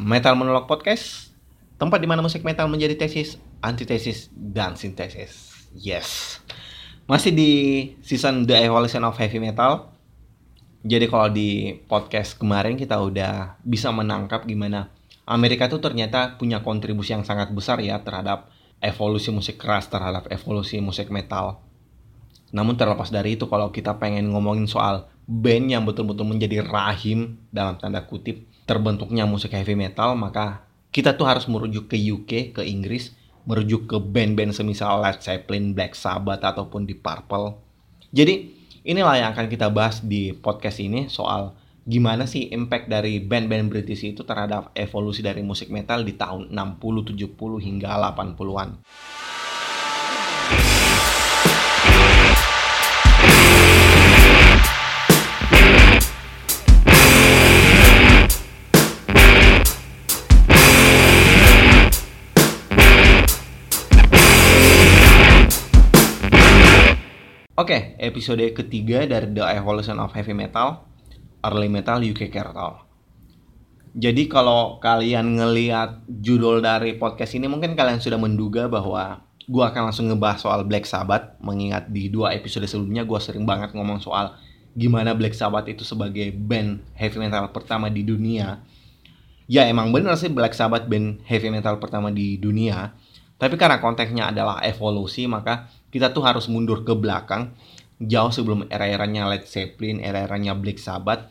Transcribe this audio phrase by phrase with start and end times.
[0.00, 1.28] Metal Monolog Podcast,
[1.76, 5.68] tempat di mana musik metal menjadi tesis, antitesis, dan sintesis.
[5.76, 6.40] Yes.
[7.04, 7.52] Masih di
[8.00, 9.92] season The Evolution of Heavy Metal.
[10.80, 14.88] Jadi kalau di podcast kemarin kita udah bisa menangkap gimana
[15.28, 18.48] Amerika tuh ternyata punya kontribusi yang sangat besar ya terhadap
[18.80, 21.60] evolusi musik keras, terhadap evolusi musik metal.
[22.56, 27.78] Namun terlepas dari itu kalau kita pengen ngomongin soal band yang betul-betul menjadi rahim dalam
[27.78, 30.62] tanda kutip terbentuknya musik heavy metal maka
[30.94, 33.14] kita tuh harus merujuk ke UK, ke Inggris,
[33.46, 37.58] merujuk ke band-band semisal Led Zeppelin, Black Sabbath ataupun di Purple.
[38.10, 38.50] Jadi
[38.86, 41.54] inilah yang akan kita bahas di podcast ini soal
[41.86, 47.14] gimana sih impact dari band-band British itu terhadap evolusi dari musik metal di tahun 60,
[47.14, 48.70] 70 hingga 80-an.
[67.60, 70.80] Oke, episode ketiga dari The Evolution of Heavy Metal,
[71.44, 72.88] Early Metal UK Cartel.
[73.92, 79.92] Jadi kalau kalian ngeliat judul dari podcast ini, mungkin kalian sudah menduga bahwa gue akan
[79.92, 84.40] langsung ngebahas soal Black Sabbath, mengingat di dua episode sebelumnya gue sering banget ngomong soal
[84.72, 88.64] gimana Black Sabbath itu sebagai band heavy metal pertama di dunia.
[89.52, 92.96] Ya emang bener sih Black Sabbath band heavy metal pertama di dunia,
[93.40, 97.54] tapi karena konteksnya adalah evolusi, maka kita tuh harus mundur ke belakang
[98.00, 101.28] jauh sebelum era-eranya Led Zeppelin, era-eranya Black Sabbath,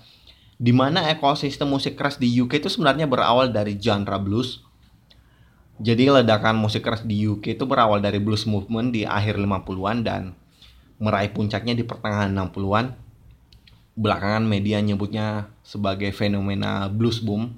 [0.61, 4.61] di mana ekosistem musik keras di UK itu sebenarnya berawal dari genre blues.
[5.79, 10.35] Jadi ledakan musik keras di UK itu berawal dari blues movement di akhir 50-an dan
[10.99, 12.93] meraih puncaknya di pertengahan 60-an.
[13.95, 17.55] Belakangan media nyebutnya sebagai fenomena blues boom.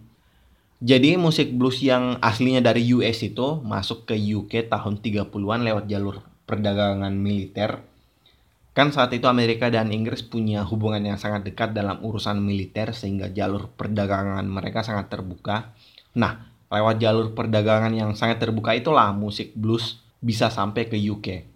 [0.82, 6.31] Jadi musik blues yang aslinya dari US itu masuk ke UK tahun 30-an lewat jalur
[6.52, 7.80] perdagangan militer.
[8.76, 13.32] Kan saat itu Amerika dan Inggris punya hubungan yang sangat dekat dalam urusan militer sehingga
[13.32, 15.72] jalur perdagangan mereka sangat terbuka.
[16.20, 21.48] Nah, lewat jalur perdagangan yang sangat terbuka itulah musik blues bisa sampai ke UK.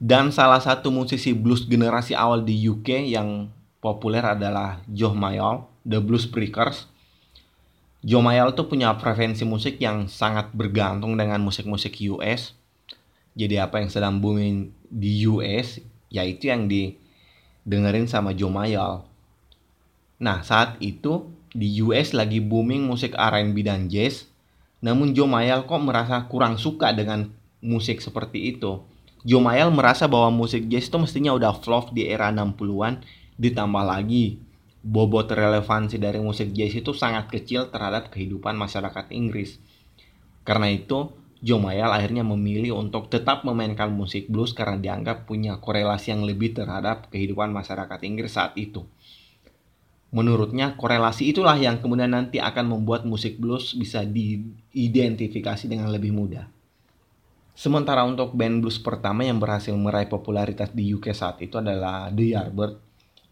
[0.00, 3.48] Dan salah satu musisi blues generasi awal di UK yang
[3.80, 6.88] populer adalah Joe Mayall, The Blues Breakers.
[8.04, 12.52] Joe Mayall tuh punya preferensi musik yang sangat bergantung dengan musik-musik US
[13.34, 19.02] jadi apa yang sedang booming di US yaitu yang didengerin sama Joe Mayall.
[20.22, 24.26] Nah saat itu di US lagi booming musik R&B dan jazz,
[24.82, 27.30] namun Joe Mayall kok merasa kurang suka dengan
[27.62, 28.82] musik seperti itu.
[29.26, 33.02] Joe Mayall merasa bahwa musik jazz itu mestinya udah flop di era 60-an,
[33.38, 34.38] ditambah lagi
[34.84, 39.56] bobot relevansi dari musik jazz itu sangat kecil terhadap kehidupan masyarakat Inggris.
[40.44, 41.08] Karena itu,
[41.44, 46.56] Joe Mayall akhirnya memilih untuk tetap memainkan musik blues karena dianggap punya korelasi yang lebih
[46.56, 48.88] terhadap kehidupan masyarakat Inggris saat itu.
[50.08, 56.48] Menurutnya, korelasi itulah yang kemudian nanti akan membuat musik blues bisa diidentifikasi dengan lebih mudah.
[57.52, 62.40] Sementara untuk band blues pertama yang berhasil meraih popularitas di UK saat itu adalah The
[62.40, 62.74] Yardbird,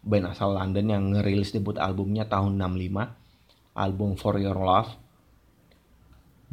[0.05, 5.02] band asal London yang ngerilis debut albumnya tahun 65, album For Your Love,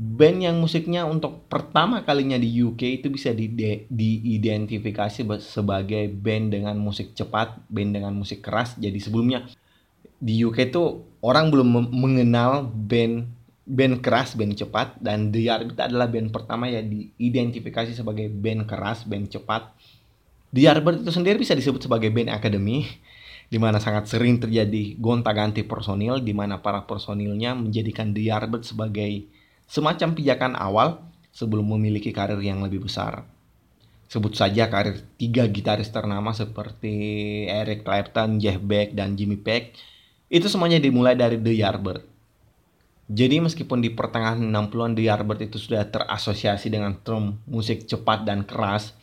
[0.01, 3.53] band yang musiknya untuk pertama kalinya di UK itu bisa di
[3.85, 8.81] diidentifikasi sebagai band dengan musik cepat, band dengan musik keras.
[8.81, 9.45] Jadi sebelumnya
[10.17, 13.29] di UK itu orang belum mengenal band
[13.69, 19.05] band keras, band cepat dan The Yardbirds adalah band pertama yang diidentifikasi sebagai band keras,
[19.05, 19.69] band cepat.
[20.49, 22.89] The Yardbirds itu sendiri bisa disebut sebagai band akademi
[23.53, 29.29] di mana sangat sering terjadi gonta-ganti personil di mana para personilnya menjadikan The Yardbirds sebagai
[29.71, 30.99] semacam pijakan awal
[31.31, 33.23] sebelum memiliki karir yang lebih besar.
[34.11, 39.79] Sebut saja karir tiga gitaris ternama seperti Eric Clapton, Jeff Beck, dan Jimmy Page.
[40.27, 42.03] Itu semuanya dimulai dari The Yardbird.
[43.11, 48.43] Jadi meskipun di pertengahan 60-an The Yardbird itu sudah terasosiasi dengan term musik cepat dan
[48.43, 48.99] keras,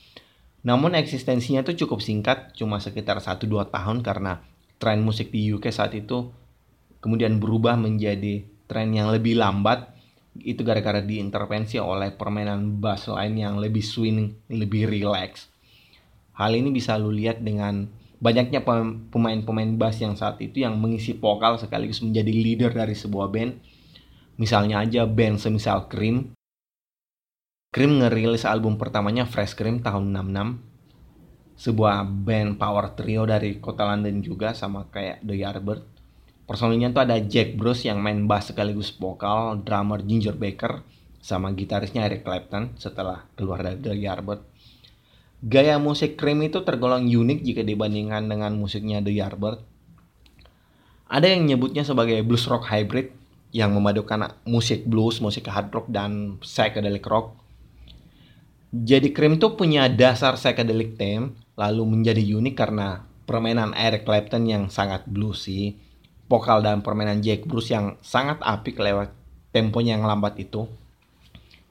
[0.67, 4.43] namun eksistensinya itu cukup singkat, cuma sekitar 1-2 tahun karena
[4.79, 6.31] tren musik di UK saat itu
[6.99, 9.96] kemudian berubah menjadi tren yang lebih lambat
[10.43, 15.49] itu gara-gara diintervensi oleh permainan bass lain yang lebih swing, lebih relax.
[16.37, 18.61] Hal ini bisa lu lihat dengan banyaknya
[19.09, 23.57] pemain-pemain bass yang saat itu yang mengisi vokal sekaligus menjadi leader dari sebuah band.
[24.37, 26.37] Misalnya aja band semisal Cream.
[27.73, 31.57] Cream ngerilis album pertamanya Fresh Cream tahun 66.
[31.57, 35.96] Sebuah band power trio dari kota London juga sama kayak The Yardbird.
[36.47, 40.79] Personilnya tuh ada Jack Bruce yang main bass sekaligus vokal, drummer Ginger Baker,
[41.19, 44.41] sama gitarisnya Eric Clapton setelah keluar dari The Yardbird.
[45.43, 49.59] Gaya musik Cream itu tergolong unik jika dibandingkan dengan musiknya The Yardbird.
[51.11, 53.11] Ada yang nyebutnya sebagai blues rock hybrid
[53.51, 57.35] yang memadukan musik blues, musik hard rock, dan psychedelic rock.
[58.71, 64.67] Jadi Cream itu punya dasar psychedelic theme, lalu menjadi unik karena permainan Eric Clapton yang
[64.67, 65.79] sangat bluesy,
[66.27, 69.11] vokal dan permainan Jack Bruce yang sangat apik lewat
[69.55, 70.67] temponya yang lambat itu.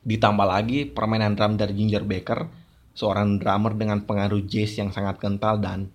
[0.03, 2.49] Ditambah lagi permainan drum dari Ginger Baker,
[2.97, 5.93] seorang drummer dengan pengaruh jazz yang sangat kental dan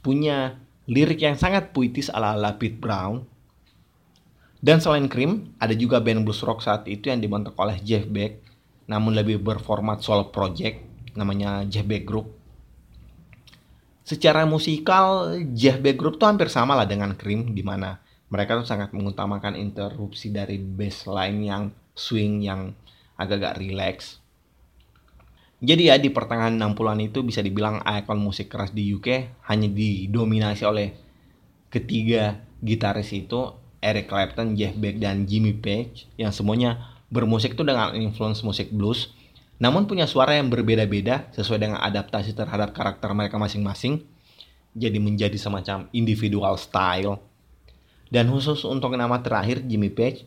[0.00, 0.56] punya
[0.88, 3.28] lirik yang sangat puitis ala-ala Pete Brown.
[4.58, 8.42] Dan selain Cream, ada juga band blues rock saat itu yang dibentuk oleh Jeff Beck,
[8.90, 10.82] namun lebih berformat solo project,
[11.14, 12.37] namanya Jeff Beck Group.
[14.08, 18.00] Secara musikal, Jeff Beck Group tuh hampir sama lah dengan Cream, di mana
[18.32, 22.72] mereka tuh sangat mengutamakan interupsi dari bass line yang swing yang
[23.20, 24.16] agak-agak relax.
[25.60, 30.64] Jadi ya di pertengahan 60-an itu bisa dibilang ikon musik keras di UK hanya didominasi
[30.64, 30.96] oleh
[31.68, 37.92] ketiga gitaris itu Eric Clapton, Jeff Beck, dan Jimmy Page yang semuanya bermusik tuh dengan
[37.92, 39.12] influence musik blues
[39.58, 44.06] namun punya suara yang berbeda-beda sesuai dengan adaptasi terhadap karakter mereka masing-masing,
[44.78, 47.18] jadi menjadi semacam individual style.
[48.08, 50.24] Dan khusus untuk nama terakhir Jimmy Page,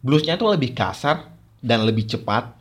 [0.00, 2.54] bluesnya itu lebih kasar dan lebih cepat,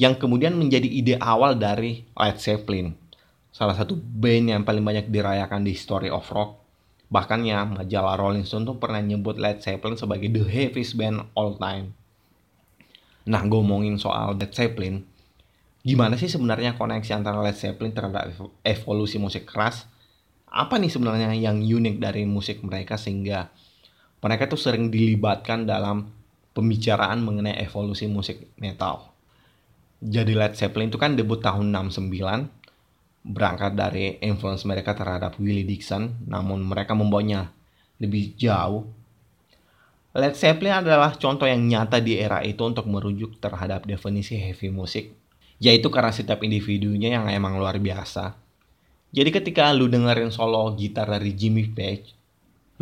[0.00, 2.94] yang kemudian menjadi ide awal dari Led Zeppelin,
[3.52, 6.56] salah satu band yang paling banyak dirayakan di Story of Rock.
[7.10, 11.58] Bahkan ya majalah Rolling Stone tuh pernah nyebut Led Zeppelin sebagai the heaviest band all
[11.58, 11.92] time.
[13.30, 15.06] Nah, ngomongin soal Led Zeppelin,
[15.86, 18.34] gimana sih sebenarnya koneksi antara Led Zeppelin terhadap
[18.66, 19.86] evolusi musik keras?
[20.50, 23.54] Apa nih sebenarnya yang unik dari musik mereka sehingga
[24.18, 26.10] mereka tuh sering dilibatkan dalam
[26.50, 29.14] pembicaraan mengenai evolusi musik metal.
[30.02, 32.50] Jadi Led Zeppelin itu kan debut tahun 69,
[33.22, 37.54] berangkat dari influence mereka terhadap Willie Dixon, namun mereka membawanya
[38.02, 38.90] lebih jauh
[40.10, 45.14] Led Zeppelin adalah contoh yang nyata di era itu untuk merujuk terhadap definisi heavy music,
[45.62, 48.34] yaitu karena setiap individunya yang emang luar biasa.
[49.14, 52.10] Jadi ketika lu dengerin solo gitar dari Jimmy Page,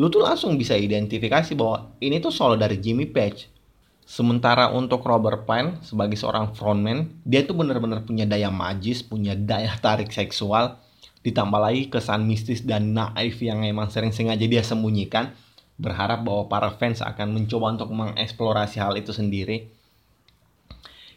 [0.01, 3.61] lu tuh langsung bisa identifikasi bahwa ini tuh solo dari Jimmy Page.
[4.09, 9.77] Sementara untuk Robert Plant sebagai seorang frontman, dia tuh bener-bener punya daya magis, punya daya
[9.77, 10.81] tarik seksual,
[11.21, 15.37] ditambah lagi kesan mistis dan naif yang emang sering sengaja dia sembunyikan
[15.79, 19.71] berharap bahwa para fans akan mencoba untuk mengeksplorasi hal itu sendiri.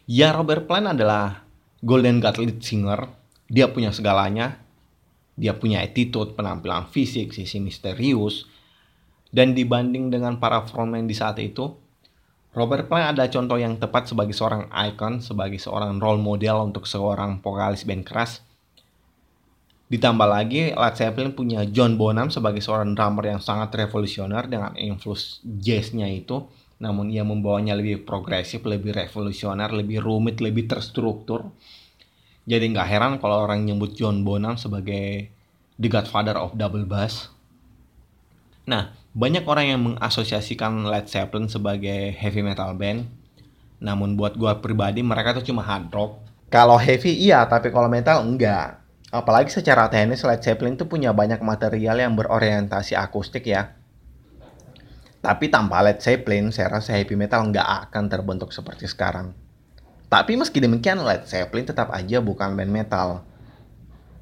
[0.06, 1.42] Ya Robert Plant adalah
[1.82, 3.10] Golden God lead singer,
[3.50, 4.62] dia punya segalanya,
[5.34, 8.46] dia punya attitude, penampilan fisik, sisi misterius,
[9.34, 11.74] dan dibanding dengan para frontman di saat itu,
[12.54, 17.42] Robert Plant ada contoh yang tepat sebagai seorang icon, sebagai seorang role model untuk seorang
[17.42, 18.44] vokalis band keras
[19.92, 25.44] Ditambah lagi, Led Zeppelin punya John Bonham sebagai seorang drummer yang sangat revolusioner dengan influence
[25.44, 26.48] jazznya itu.
[26.80, 31.52] Namun ia membawanya lebih progresif, lebih revolusioner, lebih rumit, lebih terstruktur.
[32.48, 35.28] Jadi nggak heran kalau orang nyebut John Bonham sebagai
[35.76, 37.28] the godfather of double bass.
[38.64, 43.12] Nah, banyak orang yang mengasosiasikan Led Zeppelin sebagai heavy metal band.
[43.76, 46.16] Namun buat gue pribadi mereka tuh cuma hard rock.
[46.48, 48.81] Kalau heavy iya, tapi kalau metal enggak
[49.12, 53.76] Apalagi secara teknis Led Zeppelin itu punya banyak material yang berorientasi akustik ya.
[55.20, 59.36] Tapi tanpa Led Zeppelin, saya rasa heavy metal nggak akan terbentuk seperti sekarang.
[60.08, 63.20] Tapi meski demikian, Led Zeppelin tetap aja bukan band metal.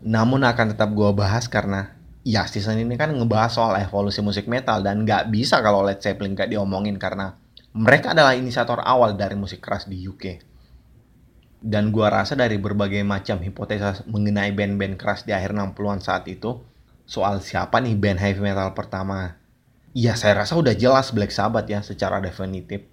[0.03, 1.95] Namun akan tetap gue bahas karena
[2.27, 6.35] ya season ini kan ngebahas soal evolusi musik metal dan nggak bisa kalau Led Zeppelin
[6.35, 7.39] gak diomongin karena
[7.71, 10.50] mereka adalah inisiator awal dari musik keras di UK.
[11.61, 16.57] Dan gua rasa dari berbagai macam hipotesa mengenai band-band keras di akhir 60-an saat itu,
[17.05, 19.37] soal siapa nih band heavy metal pertama.
[19.93, 22.89] Ya saya rasa udah jelas Black Sabbath ya secara definitif.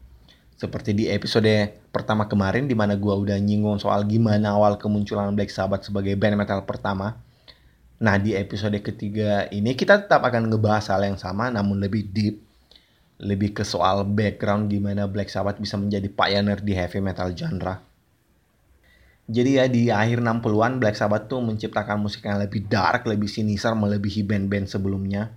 [0.59, 5.47] Seperti di episode pertama kemarin di mana gua udah nyinggung soal gimana awal kemunculan Black
[5.47, 7.23] Sabbath sebagai band metal pertama.
[8.03, 12.43] Nah di episode ketiga ini kita tetap akan ngebahas hal yang sama namun lebih deep.
[13.17, 17.86] Lebih ke soal background gimana Black Sabbath bisa menjadi pioneer di heavy metal genre
[19.27, 23.75] jadi ya di akhir 60-an Black Sabbath tuh menciptakan musik yang lebih dark, lebih sinister
[23.75, 25.35] melebihi band-band sebelumnya.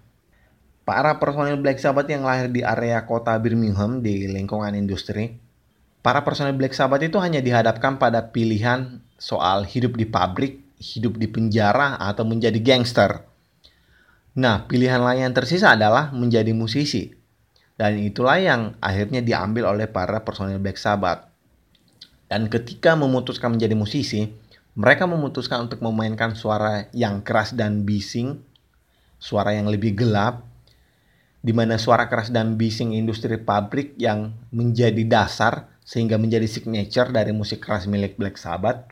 [0.87, 5.39] Para personel Black Sabbath yang lahir di area kota Birmingham di lingkungan industri.
[6.07, 11.27] Para personel Black Sabbath itu hanya dihadapkan pada pilihan soal hidup di pabrik, hidup di
[11.27, 13.27] penjara, atau menjadi gangster.
[14.35, 17.11] Nah, pilihan lain yang tersisa adalah menjadi musisi.
[17.75, 21.30] Dan itulah yang akhirnya diambil oleh para personil Black Sabbath.
[22.31, 24.31] Dan ketika memutuskan menjadi musisi,
[24.79, 28.39] mereka memutuskan untuk memainkan suara yang keras dan bising,
[29.19, 30.47] suara yang lebih gelap,
[31.43, 37.35] di mana suara keras dan bising industri pabrik yang menjadi dasar sehingga menjadi signature dari
[37.35, 38.87] musik keras milik Black Sabbath.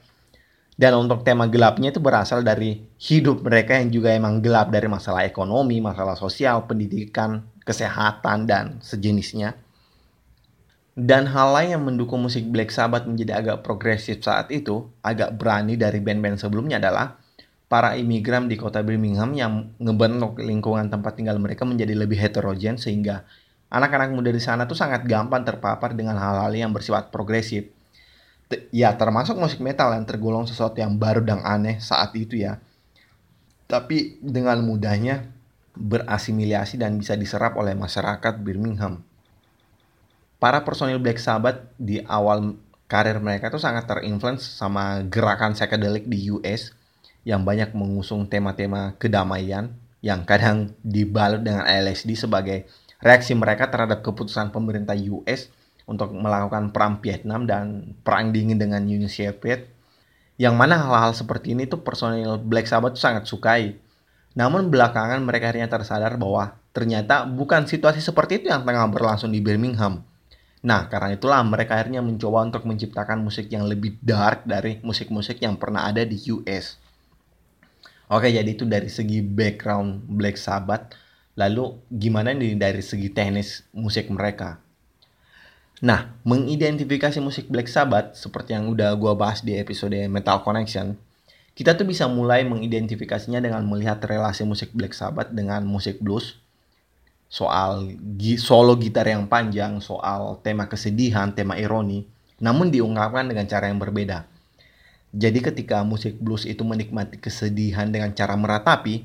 [0.79, 5.27] Dan untuk tema gelapnya itu berasal dari hidup mereka yang juga emang gelap dari masalah
[5.27, 9.59] ekonomi, masalah sosial, pendidikan, kesehatan, dan sejenisnya.
[10.99, 15.79] Dan hal lain yang mendukung musik Black Sabbath menjadi agak progresif saat itu, agak berani
[15.79, 17.15] dari band-band sebelumnya adalah
[17.71, 23.23] para imigran di kota Birmingham yang ngebentuk lingkungan tempat tinggal mereka menjadi lebih heterogen sehingga
[23.71, 27.71] anak-anak muda di sana tuh sangat gampang terpapar dengan hal-hal yang bersifat progresif.
[28.75, 32.59] Ya termasuk musik metal yang tergolong sesuatu yang baru dan aneh saat itu ya.
[33.71, 35.31] Tapi dengan mudahnya
[35.79, 39.07] berasimilasi dan bisa diserap oleh masyarakat Birmingham.
[40.39, 42.55] Para personil Black Sabbath di awal
[42.87, 46.71] karir mereka tuh sangat terinfluence sama gerakan psychedelic di US
[47.27, 52.71] yang banyak mengusung tema-tema kedamaian yang kadang dibalut dengan LSD sebagai
[53.03, 55.51] reaksi mereka terhadap keputusan pemerintah US
[55.91, 59.67] untuk melakukan perang Vietnam dan perang dingin dengan Uni Soviet
[60.39, 63.75] yang mana hal-hal seperti ini tuh personil Black Sabbath sangat sukai
[64.39, 69.43] namun belakangan mereka akhirnya tersadar bahwa ternyata bukan situasi seperti itu yang tengah berlangsung di
[69.43, 70.07] Birmingham.
[70.59, 75.55] Nah, karena itulah mereka akhirnya mencoba untuk menciptakan musik yang lebih dark dari musik-musik yang
[75.55, 76.79] pernah ada di US.
[78.11, 80.97] Oke, jadi itu dari segi background Black Sabbath.
[81.39, 84.59] Lalu gimana nih dari segi teknis musik mereka?
[85.79, 90.99] Nah, mengidentifikasi musik Black Sabbath seperti yang udah gua bahas di episode Metal Connection,
[91.55, 96.35] kita tuh bisa mulai mengidentifikasinya dengan melihat relasi musik Black Sabbath dengan musik blues.
[97.29, 97.93] Soal
[98.41, 102.09] solo gitar yang panjang, soal tema kesedihan, tema ironi,
[102.41, 104.25] namun diungkapkan dengan cara yang berbeda.
[105.13, 109.05] Jadi ketika musik blues itu menikmati kesedihan dengan cara meratapi,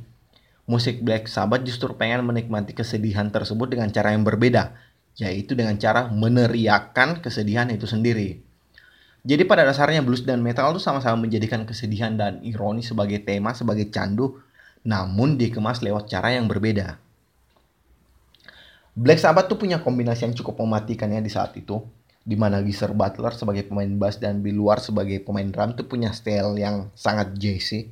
[0.68, 4.72] musik Black Sabbath justru pengen menikmati kesedihan tersebut dengan cara yang berbeda,
[5.20, 8.39] yaitu dengan cara meneriakkan kesedihan itu sendiri.
[9.24, 13.88] Jadi pada dasarnya blues dan metal itu sama-sama menjadikan kesedihan dan ironi sebagai tema, sebagai
[13.88, 14.44] candu,
[14.84, 17.00] namun dikemas lewat cara yang berbeda.
[18.94, 21.82] Black Sabbath tuh punya kombinasi yang cukup mematikan ya di saat itu,
[22.22, 26.14] di mana Geezer Butler sebagai pemain bass dan Bill Ward sebagai pemain drum tuh punya
[26.14, 27.90] style yang sangat jazzy.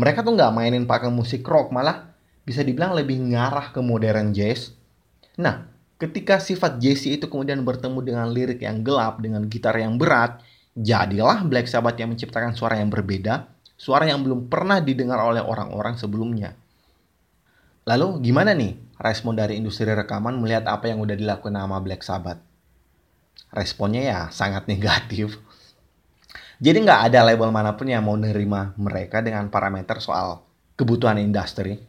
[0.00, 2.08] Mereka tuh nggak mainin pakai musik rock, malah
[2.48, 4.72] bisa dibilang lebih ngarah ke modern jazz.
[5.36, 5.68] Nah,
[6.00, 10.40] ketika sifat jazzy itu kemudian bertemu dengan lirik yang gelap, dengan gitar yang berat,
[10.80, 15.98] Jadilah Black Sabbath yang menciptakan suara yang berbeda, suara yang belum pernah didengar oleh orang-orang
[15.98, 16.54] sebelumnya.
[17.84, 22.38] Lalu gimana nih respon dari industri rekaman melihat apa yang udah dilakukan nama Black Sabbath?
[23.50, 25.40] Responnya ya sangat negatif.
[26.60, 30.44] Jadi nggak ada label mana pun yang mau nerima mereka dengan parameter soal
[30.76, 31.80] kebutuhan industri.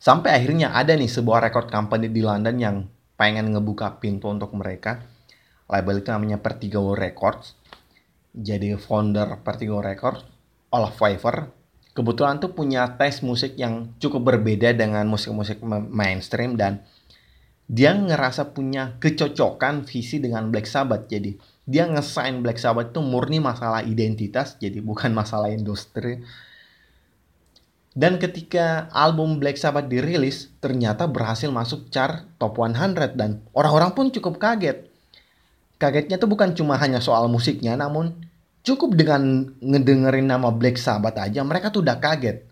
[0.00, 2.76] Sampai akhirnya ada nih sebuah record company di London yang
[3.20, 5.04] pengen ngebuka pintu untuk mereka.
[5.68, 7.58] Label itu namanya Vertigo Records
[8.38, 10.22] jadi founder Vertigo Record,
[10.70, 11.50] Olaf Pfeiffer,
[11.98, 16.86] kebetulan tuh punya tes musik yang cukup berbeda dengan musik-musik mainstream dan
[17.66, 21.10] dia ngerasa punya kecocokan visi dengan Black Sabbath.
[21.10, 21.34] Jadi
[21.66, 26.22] dia ngesign Black Sabbath itu murni masalah identitas, jadi bukan masalah industri.
[27.98, 34.06] Dan ketika album Black Sabbath dirilis, ternyata berhasil masuk chart top 100 dan orang-orang pun
[34.14, 34.86] cukup kaget.
[35.82, 38.27] Kagetnya tuh bukan cuma hanya soal musiknya, namun
[38.68, 42.44] cukup dengan ngedengerin nama Black Sabbath aja mereka tuh udah kaget.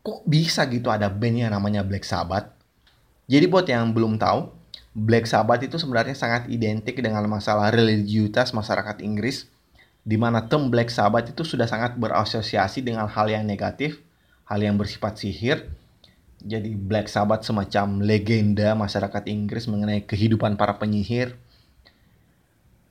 [0.00, 2.48] Kok bisa gitu ada band yang namanya Black Sabbath?
[3.28, 4.48] Jadi buat yang belum tahu,
[4.96, 9.46] Black Sabbath itu sebenarnya sangat identik dengan masalah religiusitas masyarakat Inggris,
[10.02, 14.00] di mana term Black Sabbath itu sudah sangat berasosiasi dengan hal yang negatif,
[14.48, 15.68] hal yang bersifat sihir.
[16.40, 21.36] Jadi Black Sabbath semacam legenda masyarakat Inggris mengenai kehidupan para penyihir.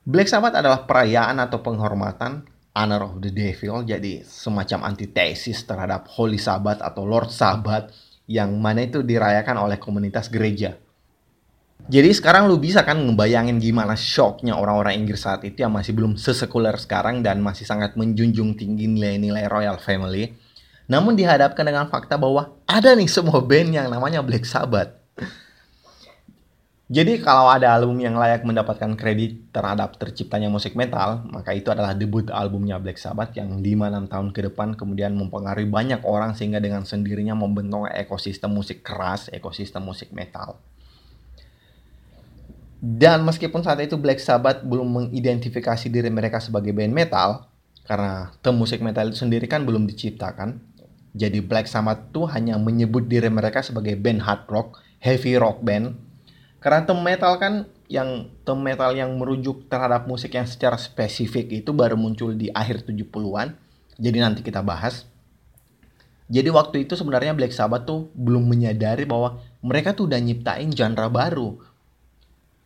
[0.06, 6.38] Black Sabbath adalah perayaan atau penghormatan Honor of the Devil jadi semacam antitesis terhadap Holy
[6.38, 7.90] Sabbath atau Lord Sabbath
[8.30, 10.78] yang mana itu dirayakan oleh komunitas gereja.
[11.90, 16.14] Jadi sekarang lu bisa kan ngebayangin gimana shocknya orang-orang Inggris saat itu yang masih belum
[16.14, 20.30] sesekuler sekarang dan masih sangat menjunjung tinggi nilai-nilai Royal Family.
[20.86, 24.99] Namun dihadapkan dengan fakta bahwa ada nih semua band yang namanya Black Sabbath.
[26.90, 31.94] Jadi kalau ada album yang layak mendapatkan kredit terhadap terciptanya musik metal, maka itu adalah
[31.94, 36.82] debut albumnya Black Sabbath yang 5-6 tahun ke depan kemudian mempengaruhi banyak orang sehingga dengan
[36.82, 40.58] sendirinya membentuk ekosistem musik keras, ekosistem musik metal.
[42.82, 47.46] Dan meskipun saat itu Black Sabbath belum mengidentifikasi diri mereka sebagai band metal,
[47.86, 50.58] karena term musik metal itu sendiri kan belum diciptakan,
[51.14, 56.09] jadi Black Sabbath tuh hanya menyebut diri mereka sebagai band hard rock, heavy rock band.
[56.60, 61.72] Karena term metal kan yang term metal yang merujuk terhadap musik yang secara spesifik itu
[61.72, 63.56] baru muncul di akhir 70-an.
[63.96, 65.08] Jadi nanti kita bahas.
[66.30, 71.10] Jadi waktu itu sebenarnya Black Sabbath tuh belum menyadari bahwa mereka tuh udah nyiptain genre
[71.10, 71.58] baru,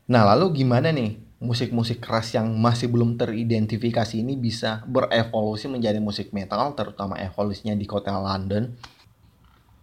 [0.05, 6.29] Nah, lalu gimana nih musik-musik keras yang masih belum teridentifikasi ini bisa berevolusi menjadi musik
[6.37, 8.77] metal, terutama evolusinya di kota London?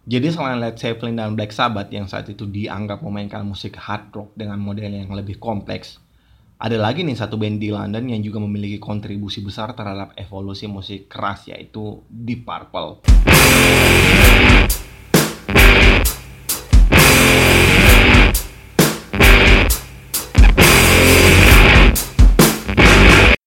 [0.02, 4.34] Jadi selain Led Zeppelin dan Black Sabbath yang saat itu dianggap memainkan musik hard rock
[4.34, 6.02] dengan model yang lebih kompleks,
[6.58, 11.06] ada lagi nih satu band di London yang juga memiliki kontribusi besar terhadap evolusi musik
[11.06, 12.98] keras yaitu Deep Purple.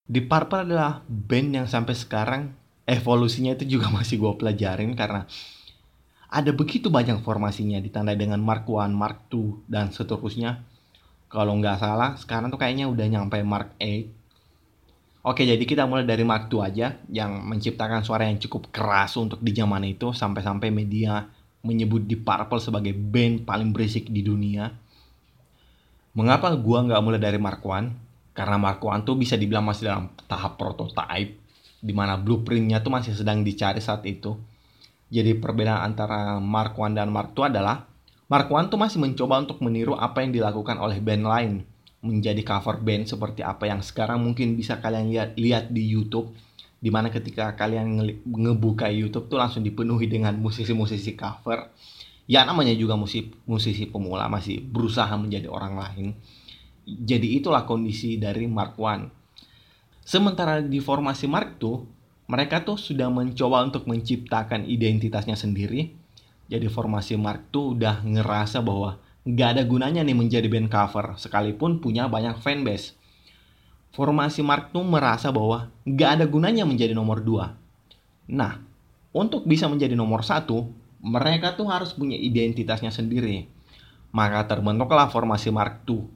[0.05, 2.55] di Purple adalah band yang sampai sekarang
[2.87, 5.27] evolusinya itu juga masih gue pelajarin karena
[6.35, 10.67] ada begitu banyak formasinya ditandai dengan Mark 1, Mark 2, dan seterusnya.
[11.31, 15.23] Kalau nggak salah, sekarang tuh kayaknya udah nyampe Mark 8.
[15.25, 19.39] Oke, jadi kita mulai dari Mark 2 aja, yang menciptakan suara yang cukup keras untuk
[19.39, 21.23] di zaman itu, sampai-sampai media
[21.63, 24.69] menyebut di Purple sebagai band paling berisik di dunia.
[26.13, 28.05] Mengapa gua nggak mulai dari Mark 1?
[28.35, 31.39] karena Mark One tuh bisa dibilang masih dalam tahap prototype
[31.79, 34.35] di mana blueprintnya tuh masih sedang dicari saat itu.
[35.09, 37.85] Jadi perbedaan antara Mark One dan Mark II adalah
[38.25, 41.53] Mark One tuh masih mencoba untuk meniru apa yang dilakukan oleh band lain.
[42.01, 46.33] Menjadi cover band seperti apa yang sekarang mungkin bisa kalian lihat lihat di YouTube.
[46.81, 51.69] Di mana ketika kalian nge ngebuka YouTube tuh langsung dipenuhi dengan musisi-musisi cover.
[52.25, 56.17] Ya namanya juga musisi musisi pemula masih berusaha menjadi orang lain.
[56.85, 59.05] Jadi itulah kondisi dari Mark I.
[60.05, 61.94] Sementara di formasi Mark II,
[62.25, 65.93] mereka tuh sudah mencoba untuk menciptakan identitasnya sendiri.
[66.49, 71.81] Jadi formasi Mark II udah ngerasa bahwa nggak ada gunanya nih menjadi band cover, sekalipun
[71.81, 72.93] punya banyak fanbase.
[73.93, 78.33] Formasi Mark II merasa bahwa nggak ada gunanya menjadi nomor 2.
[78.33, 78.61] Nah,
[79.13, 80.69] untuk bisa menjadi nomor satu,
[81.01, 83.49] mereka tuh harus punya identitasnya sendiri.
[84.13, 86.09] Maka terbentuklah formasi Mark II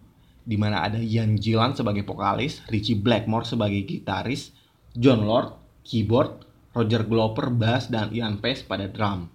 [0.49, 4.49] di mana ada Ian Gillan sebagai vokalis, Richie Blackmore sebagai gitaris,
[4.97, 5.58] John Lord
[5.89, 6.45] keyboard,
[6.77, 9.25] Roger Glover bass dan Ian Pace pada drum.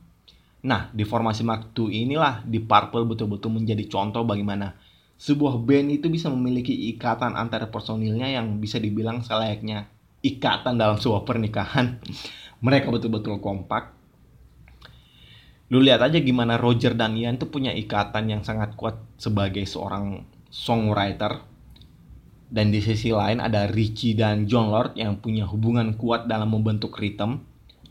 [0.65, 4.73] Nah, di formasi Mark II inilah di Purple betul-betul menjadi contoh bagaimana
[5.19, 9.91] sebuah band itu bisa memiliki ikatan antara personilnya yang bisa dibilang selayaknya
[10.25, 12.01] ikatan dalam sebuah pernikahan.
[12.65, 13.93] Mereka betul-betul kompak.
[15.69, 20.25] Lu lihat aja gimana Roger dan Ian tuh punya ikatan yang sangat kuat sebagai seorang
[20.49, 21.45] songwriter
[22.49, 26.95] dan di sisi lain ada Richie dan John Lord yang punya hubungan kuat dalam membentuk
[26.97, 27.41] rhythm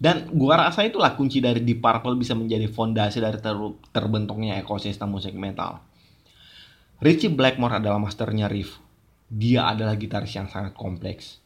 [0.03, 3.55] dan gua rasa itulah kunci dari Deep Purple bisa menjadi fondasi dari ter
[3.93, 5.79] terbentuknya ekosistem musik metal.
[7.03, 8.79] Richie Blackmore adalah masternya riff.
[9.27, 11.43] Dia adalah gitaris yang sangat kompleks.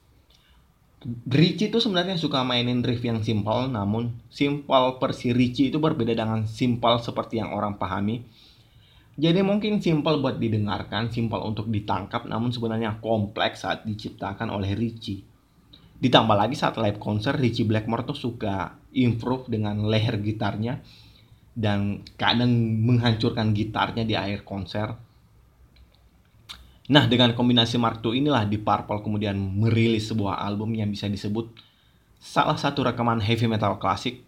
[1.29, 6.49] Richie itu sebenarnya suka mainin riff yang simpel, namun simpel versi Richie itu berbeda dengan
[6.49, 8.25] simpel seperti yang orang pahami
[9.17, 15.25] jadi mungkin simpel buat didengarkan, simpel untuk ditangkap, namun sebenarnya kompleks saat diciptakan oleh Richie.
[15.97, 20.85] Ditambah lagi saat live konser, Richie Blackmore tuh suka improve dengan leher gitarnya
[21.57, 22.53] dan kadang
[22.85, 24.93] menghancurkan gitarnya di akhir konser.
[26.93, 31.57] Nah, dengan kombinasi Mark II inilah di Purple kemudian merilis sebuah album yang bisa disebut
[32.21, 34.21] salah satu rekaman heavy metal klasik.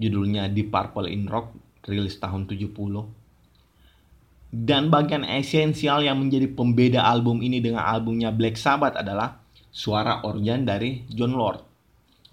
[0.00, 1.52] Judulnya Di Purple in Rock,
[1.84, 3.17] rilis tahun 70
[4.48, 10.64] dan bagian esensial yang menjadi pembeda album ini dengan albumnya Black Sabbath adalah suara organ
[10.64, 11.68] dari John Lord.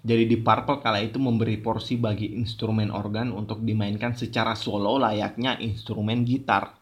[0.06, 5.58] Jadi di Purple kala itu memberi porsi bagi instrumen organ untuk dimainkan secara solo layaknya
[5.60, 6.78] instrumen gitar.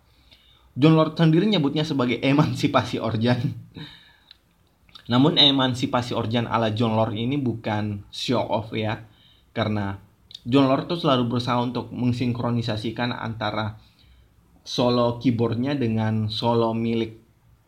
[0.77, 3.41] John Lord sendiri nyebutnya sebagai emansipasi organ.
[5.11, 9.03] Namun emansipasi organ ala John Lord ini bukan show off ya.
[9.57, 9.97] Karena
[10.45, 13.81] John Lord tuh selalu berusaha untuk mensinkronisasikan antara
[14.65, 17.21] solo keyboardnya dengan solo milik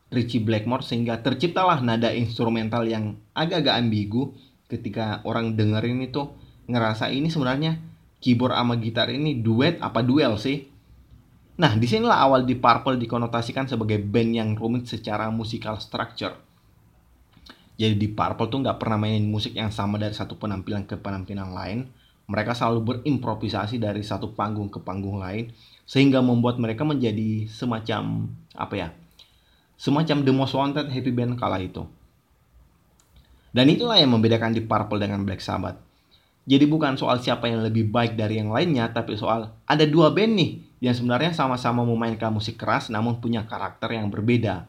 [0.09, 4.33] Richie Blackmore sehingga terciptalah nada instrumental yang agak-agak ambigu
[4.67, 6.27] ketika orang dengerin itu
[6.67, 7.79] ngerasa ini sebenarnya
[8.19, 10.67] keyboard sama gitar ini duet apa duel sih?
[11.57, 16.37] Nah, di sinilah awal di Purple dikonotasikan sebagai band yang rumit secara musical structure.
[17.77, 21.53] Jadi di Purple tuh nggak pernah mainin musik yang sama dari satu penampilan ke penampilan
[21.53, 21.89] lain.
[22.29, 25.49] Mereka selalu berimprovisasi dari satu panggung ke panggung lain
[25.87, 28.89] sehingga membuat mereka menjadi semacam apa ya
[29.77, 31.85] semacam the most wanted happy band kala itu.
[33.53, 35.81] Dan itulah yang membedakan Deep Purple dengan Black Sabbath.
[36.47, 40.33] Jadi bukan soal siapa yang lebih baik dari yang lainnya, tapi soal ada dua band
[40.37, 40.51] nih
[40.85, 44.69] yang sebenarnya sama-sama memainkan musik keras namun punya karakter yang berbeda.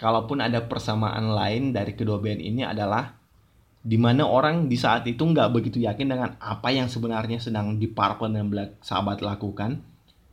[0.00, 3.19] Kalaupun ada persamaan lain dari kedua band ini adalah
[3.80, 7.88] di mana orang di saat itu nggak begitu yakin dengan apa yang sebenarnya sedang di
[7.88, 9.80] Purple dan Black Sabbath lakukan.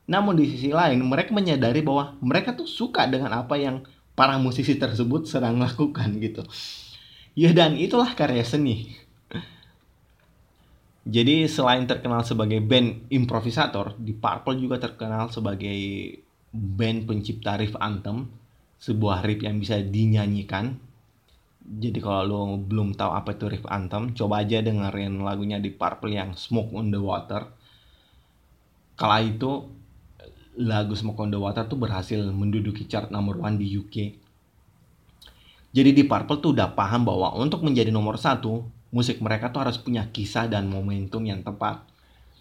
[0.07, 3.83] Namun di sisi lain mereka menyadari bahwa mereka tuh suka dengan apa yang
[4.15, 6.43] para musisi tersebut sedang lakukan gitu.
[7.37, 8.97] Ya dan itulah karya seni.
[11.07, 15.79] Jadi selain terkenal sebagai band improvisator, di Purple juga terkenal sebagai
[16.51, 18.27] band pencipta riff anthem,
[18.75, 20.75] sebuah riff yang bisa dinyanyikan.
[21.67, 26.15] Jadi kalau lo belum tahu apa itu riff anthem, coba aja dengerin lagunya di Purple
[26.15, 27.43] yang Smoke on the Water.
[28.95, 29.67] Kala itu
[30.55, 34.15] lagu Smoke on the Water tuh berhasil menduduki chart nomor one di UK.
[35.75, 38.63] Jadi di Purple tuh udah paham bahwa untuk menjadi nomor satu,
[38.95, 41.83] musik mereka tuh harus punya kisah dan momentum yang tepat.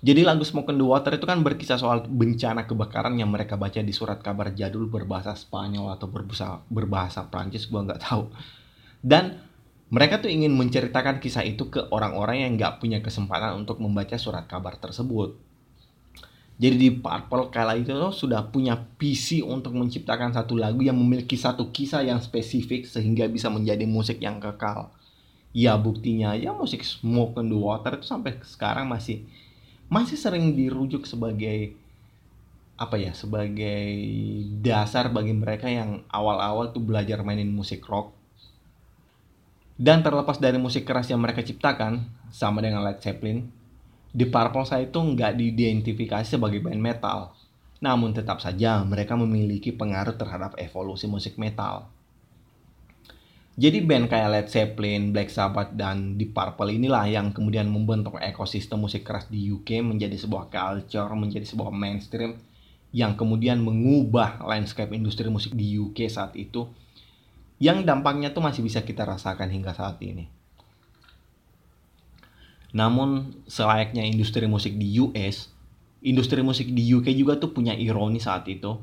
[0.06, 3.82] Jadi lagu Smoke on the Water itu kan berkisah soal bencana kebakaran yang mereka baca
[3.82, 8.30] di surat kabar jadul berbahasa Spanyol atau berbahasa, berbahasa Prancis, gua nggak tahu.
[9.02, 9.40] Dan
[9.88, 14.44] mereka tuh ingin menceritakan kisah itu ke orang-orang yang nggak punya kesempatan untuk membaca surat
[14.50, 15.38] kabar tersebut.
[16.56, 21.36] Jadi di Purple kala itu tuh sudah punya visi untuk menciptakan satu lagu yang memiliki
[21.36, 24.88] satu kisah yang spesifik sehingga bisa menjadi musik yang kekal
[25.56, 29.24] ya buktinya ya musik Smoke on the Water itu sampai sekarang masih
[29.88, 31.72] masih sering dirujuk sebagai
[32.76, 33.88] apa ya sebagai
[34.60, 38.15] dasar bagi mereka yang awal-awal tuh belajar mainin musik rock
[39.76, 43.44] dan terlepas dari musik keras yang mereka ciptakan sama dengan Led Zeppelin
[44.16, 47.36] di Purple saya itu nggak diidentifikasi sebagai band metal.
[47.84, 51.92] Namun tetap saja mereka memiliki pengaruh terhadap evolusi musik metal.
[53.56, 58.80] Jadi band kayak Led Zeppelin, Black Sabbath, dan Deep Purple inilah yang kemudian membentuk ekosistem
[58.80, 62.40] musik keras di UK menjadi sebuah culture, menjadi sebuah mainstream
[62.96, 66.68] yang kemudian mengubah landscape industri musik di UK saat itu
[67.56, 70.28] yang dampaknya tuh masih bisa kita rasakan hingga saat ini.
[72.76, 75.48] Namun selayaknya industri musik di US,
[76.04, 78.76] industri musik di UK juga tuh punya ironi saat itu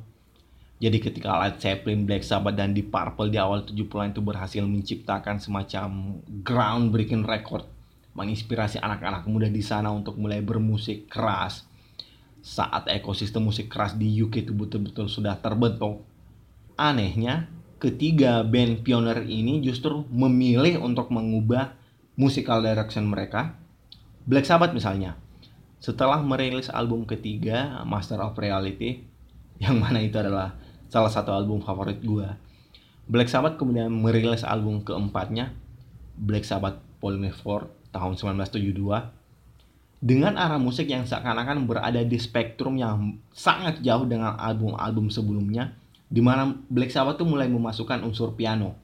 [0.83, 5.39] jadi ketika Led Zeppelin, Black Sabbath, dan Deep Purple di awal 70-an itu berhasil menciptakan
[5.39, 7.63] semacam groundbreaking record
[8.13, 11.63] menginspirasi anak-anak muda di sana untuk mulai bermusik keras
[12.43, 16.03] saat ekosistem musik keras di UK itu betul-betul sudah terbentuk.
[16.75, 17.47] Anehnya,
[17.83, 21.75] ketiga band pioner ini justru memilih untuk mengubah
[22.15, 23.59] musical direction mereka.
[24.23, 25.19] Black Sabbath misalnya,
[25.83, 29.03] setelah merilis album ketiga, Master of Reality,
[29.63, 30.55] yang mana itu adalah
[30.87, 32.23] salah satu album favorit gue.
[33.11, 35.51] Black Sabbath kemudian merilis album keempatnya,
[36.15, 38.79] Black Sabbath 4 tahun 1972
[40.03, 45.75] dengan arah musik yang seakan-akan berada di spektrum yang sangat jauh dengan album-album sebelumnya
[46.13, 48.77] di mana Black Sabbath tuh mulai memasukkan unsur piano.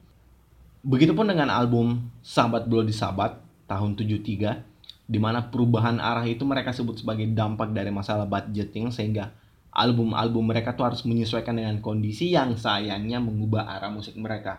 [0.82, 3.38] Begitupun dengan album Sabbath Bloody Sabbath
[3.70, 4.66] tahun 73
[5.06, 9.30] di mana perubahan arah itu mereka sebut sebagai dampak dari masalah budgeting sehingga
[9.70, 14.58] album-album mereka tuh harus menyesuaikan dengan kondisi yang sayangnya mengubah arah musik mereka.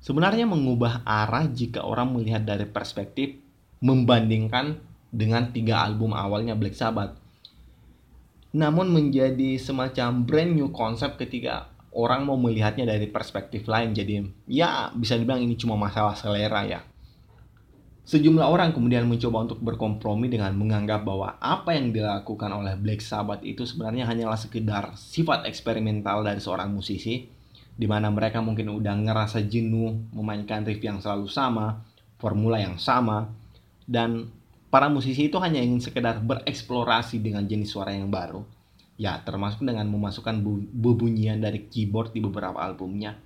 [0.00, 3.36] Sebenarnya mengubah arah jika orang melihat dari perspektif
[3.84, 4.80] membandingkan
[5.12, 7.19] dengan tiga album awalnya Black Sabbath.
[8.50, 13.94] Namun menjadi semacam brand new konsep ketika orang mau melihatnya dari perspektif lain.
[13.94, 16.80] Jadi ya bisa dibilang ini cuma masalah selera ya.
[18.10, 23.46] Sejumlah orang kemudian mencoba untuk berkompromi dengan menganggap bahwa apa yang dilakukan oleh Black Sabbath
[23.46, 27.30] itu sebenarnya hanyalah sekedar sifat eksperimental dari seorang musisi,
[27.70, 31.86] di mana mereka mungkin udah ngerasa jenuh memainkan riff yang selalu sama,
[32.18, 33.30] formula yang sama,
[33.86, 34.26] dan
[34.70, 38.46] para musisi itu hanya ingin sekedar bereksplorasi dengan jenis suara yang baru.
[39.00, 43.18] Ya, termasuk dengan memasukkan bubunyian dari keyboard di beberapa albumnya.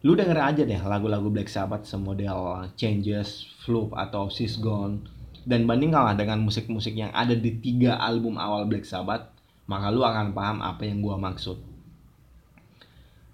[0.00, 5.04] Lu denger aja deh lagu-lagu Black Sabbath semodel Changes, Floop atau She's Gone.
[5.44, 10.34] Dan bandingkanlah dengan musik-musik yang ada di tiga album awal Black Sabbath maka lu akan
[10.34, 11.62] paham apa yang gua maksud.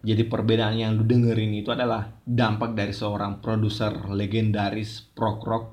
[0.06, 5.64] Jadi perbedaan yang lu dengerin itu adalah dampak dari seorang produser legendaris prog rock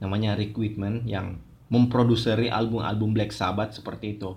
[0.00, 1.38] namanya Rick Whitman yang
[1.70, 4.34] memproduseri album-album Black Sabbath seperti itu.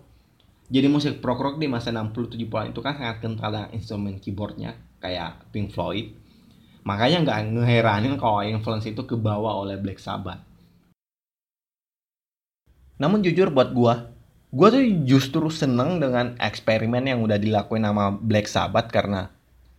[0.70, 4.78] Jadi musik prog rock di masa 60 70 itu kan sangat kental dengan instrumen keyboardnya
[5.04, 6.14] kayak Pink Floyd.
[6.84, 10.44] Makanya nggak ngeheranin kalau influence itu kebawa oleh Black Sabbath.
[13.00, 14.14] Namun jujur buat gua,
[14.54, 19.34] gue tuh justru seneng dengan eksperimen yang udah dilakuin sama Black Sabbath karena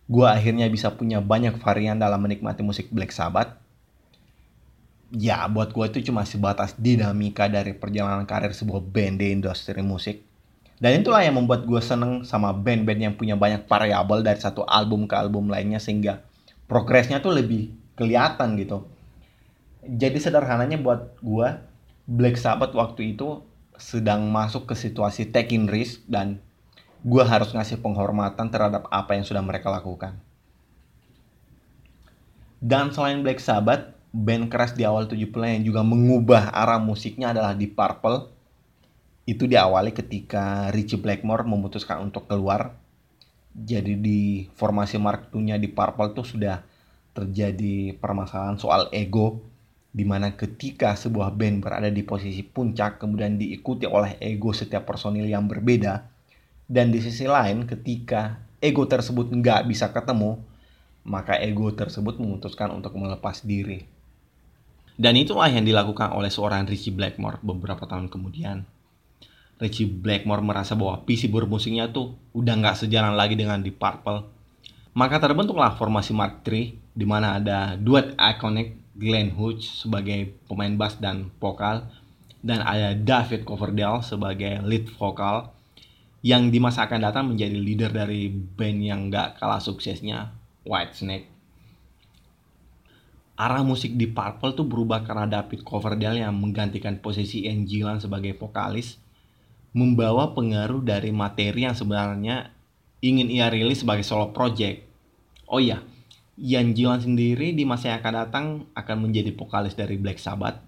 [0.05, 3.64] gue akhirnya bisa punya banyak varian dalam menikmati musik Black Sabbath.
[5.13, 10.25] Ya, buat gue itu cuma sebatas dinamika dari perjalanan karir sebuah band di industri musik.
[10.75, 15.07] Dan itulah yang membuat gue seneng sama band-band yang punya banyak variabel dari satu album
[15.07, 16.19] ke album lainnya sehingga
[16.67, 18.83] progresnya tuh lebih kelihatan gitu.
[19.85, 21.47] Jadi sederhananya buat gue,
[22.05, 23.39] Black Sabbath waktu itu
[23.79, 26.43] sedang masuk ke situasi taking risk dan
[27.07, 30.19] gue harus ngasih penghormatan terhadap apa yang sudah mereka lakukan.
[32.59, 35.27] Dan selain Black Sabbath, band keras di awal 70
[35.59, 38.31] yang juga mengubah arah musiknya adalah di Purple.
[39.27, 42.79] Itu diawali ketika Richie Blackmore memutuskan untuk keluar.
[43.51, 46.63] Jadi di formasi Mark II-nya di Purple tuh sudah
[47.11, 49.43] terjadi permasalahan soal ego
[49.95, 55.23] di mana ketika sebuah band berada di posisi puncak kemudian diikuti oleh ego setiap personil
[55.23, 56.03] yang berbeda
[56.67, 60.35] dan di sisi lain ketika ego tersebut nggak bisa ketemu
[61.07, 63.94] maka ego tersebut memutuskan untuk melepas diri
[64.95, 68.63] dan itulah yang dilakukan oleh seorang Richie Blackmore beberapa tahun kemudian
[69.55, 74.23] Richie Blackmore merasa bahwa visi bermusiknya tuh udah nggak sejalan lagi dengan di Purple
[74.95, 80.95] maka terbentuklah formasi Mark III di mana ada duet ikonik Glenn Hughes sebagai pemain bass
[81.03, 81.83] dan vokal
[82.39, 85.51] dan ada David Coverdale sebagai lead vokal
[86.25, 90.33] yang di masa akan datang menjadi leader dari band yang gak kalah suksesnya
[90.65, 91.34] Whitesnake.
[93.35, 98.31] Arah musik di Purple tuh berubah karena David Coverdale yang menggantikan posisi Ian Gillan sebagai
[98.39, 98.95] vokalis
[99.75, 102.55] membawa pengaruh dari materi yang sebenarnya
[103.03, 104.87] ingin ia rilis sebagai solo project.
[105.51, 105.83] Oh iya,
[106.39, 110.63] Ian Gillan sendiri di masa yang akan datang akan menjadi vokalis dari Black Sabbath.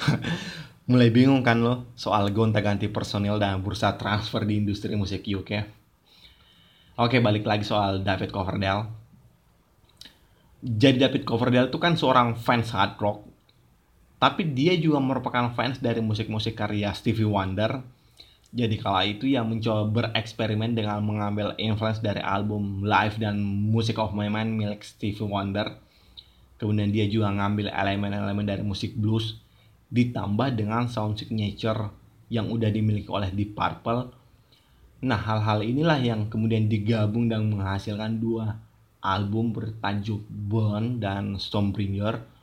[0.88, 5.76] Mulai bingung kan lo soal gonta-ganti personil dan bursa transfer di industri musik UK?
[6.96, 8.97] Oke, balik lagi soal David Coverdale.
[10.58, 13.22] Jadi David Coverdale itu kan seorang fans hard rock,
[14.18, 17.78] tapi dia juga merupakan fans dari musik-musik karya Stevie Wonder,
[18.48, 24.16] jadi kala itu ia mencoba bereksperimen dengan mengambil influence dari album Live dan Music of
[24.16, 25.76] My Mind milik Stevie Wonder.
[26.56, 29.36] Kemudian dia juga ngambil elemen-elemen dari musik blues
[29.92, 31.92] ditambah dengan sound signature
[32.32, 34.16] yang udah dimiliki oleh Deep Purple.
[35.04, 38.56] Nah, hal-hal inilah yang kemudian digabung dan menghasilkan dua
[39.02, 42.38] album bertajuk Burn dan Stormbringer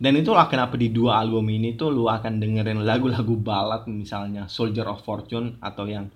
[0.00, 4.88] dan itulah kenapa di dua album ini tuh lu akan dengerin lagu-lagu balad misalnya Soldier
[4.88, 6.08] of Fortune atau yang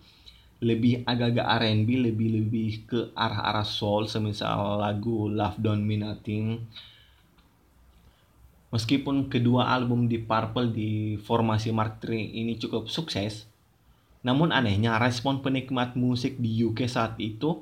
[0.65, 6.65] lebih agak-agak R&B lebih-lebih ke arah-arah soul semisal lagu Love Don't Mean Nothing.
[8.73, 13.45] Meskipun kedua album di Purple di formasi Mark III ini cukup sukses,
[14.25, 17.61] namun anehnya respon penikmat musik di UK saat itu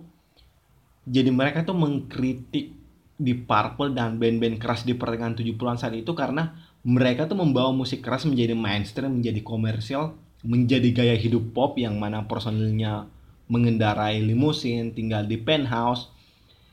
[1.02, 2.78] jadi mereka tuh mengkritik
[3.22, 8.02] di Purple dan band-band keras di pertengahan 70-an saat itu karena mereka tuh membawa musik
[8.02, 13.06] keras menjadi mainstream, menjadi komersial, menjadi gaya hidup pop yang mana personilnya
[13.46, 16.10] mengendarai limusin, tinggal di penthouse.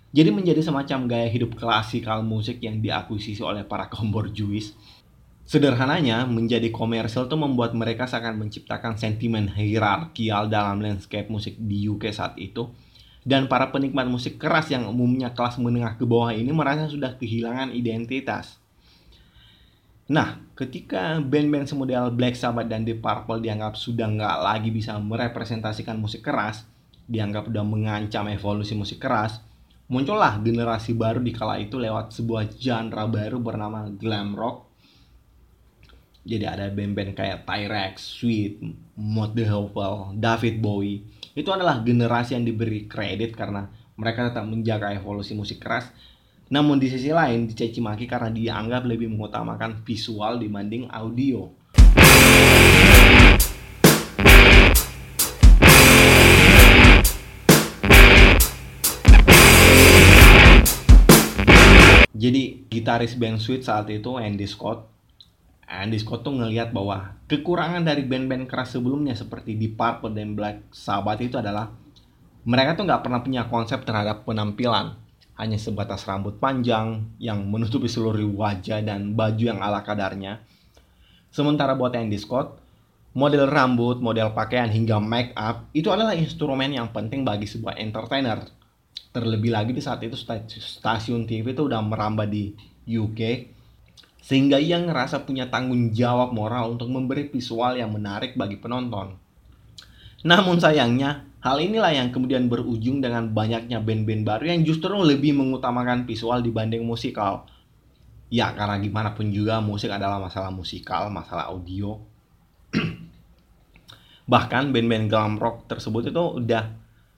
[0.09, 4.73] Jadi menjadi semacam gaya hidup klasikal musik yang diakuisisi oleh para kaum borjuis.
[5.45, 12.09] Sederhananya, menjadi komersial itu membuat mereka seakan menciptakan sentimen hierarkial dalam landscape musik di UK
[12.09, 12.69] saat itu
[13.29, 17.69] dan para penikmat musik keras yang umumnya kelas menengah ke bawah ini merasa sudah kehilangan
[17.69, 18.57] identitas.
[20.09, 26.01] Nah, ketika band-band semodel Black Sabbath dan Deep Purple dianggap sudah nggak lagi bisa merepresentasikan
[26.01, 26.65] musik keras,
[27.05, 29.37] dianggap sudah mengancam evolusi musik keras,
[29.85, 34.65] muncullah generasi baru di kala itu lewat sebuah genre baru bernama glam rock.
[36.25, 38.65] Jadi ada band-band kayak T-Rex, Sweet,
[38.97, 39.45] Mod the
[40.17, 41.05] David Bowie,
[41.39, 43.63] itu adalah generasi yang diberi kredit karena
[43.95, 45.87] mereka tetap menjaga evolusi musik keras
[46.51, 51.47] namun di sisi lain dicaci maki karena dianggap lebih mengutamakan visual dibanding audio.
[62.19, 64.98] Jadi gitaris band Sweet saat itu Andy Scott
[65.69, 70.65] Andy Scott tuh ngelihat bahwa kekurangan dari band-band keras sebelumnya seperti Deep Purple dan Black
[70.73, 71.69] Sabbath itu adalah
[72.41, 74.97] mereka tuh nggak pernah punya konsep terhadap penampilan
[75.37, 80.41] hanya sebatas rambut panjang yang menutupi seluruh wajah dan baju yang ala kadarnya.
[81.29, 82.57] Sementara buat Andy Scott,
[83.13, 88.41] model rambut, model pakaian hingga make up itu adalah instrumen yang penting bagi sebuah entertainer.
[89.13, 92.51] Terlebih lagi di saat itu stasiun TV itu udah merambah di
[92.89, 93.21] UK
[94.29, 99.17] sehingga ia ngerasa punya tanggung jawab moral untuk memberi visual yang menarik bagi penonton.
[100.21, 106.05] Namun sayangnya, hal inilah yang kemudian berujung dengan banyaknya band-band baru yang justru lebih mengutamakan
[106.05, 107.49] visual dibanding musikal.
[108.29, 111.97] Ya, karena gimana pun juga musik adalah masalah musikal, masalah audio.
[114.29, 116.69] Bahkan band-band glam rock tersebut itu udah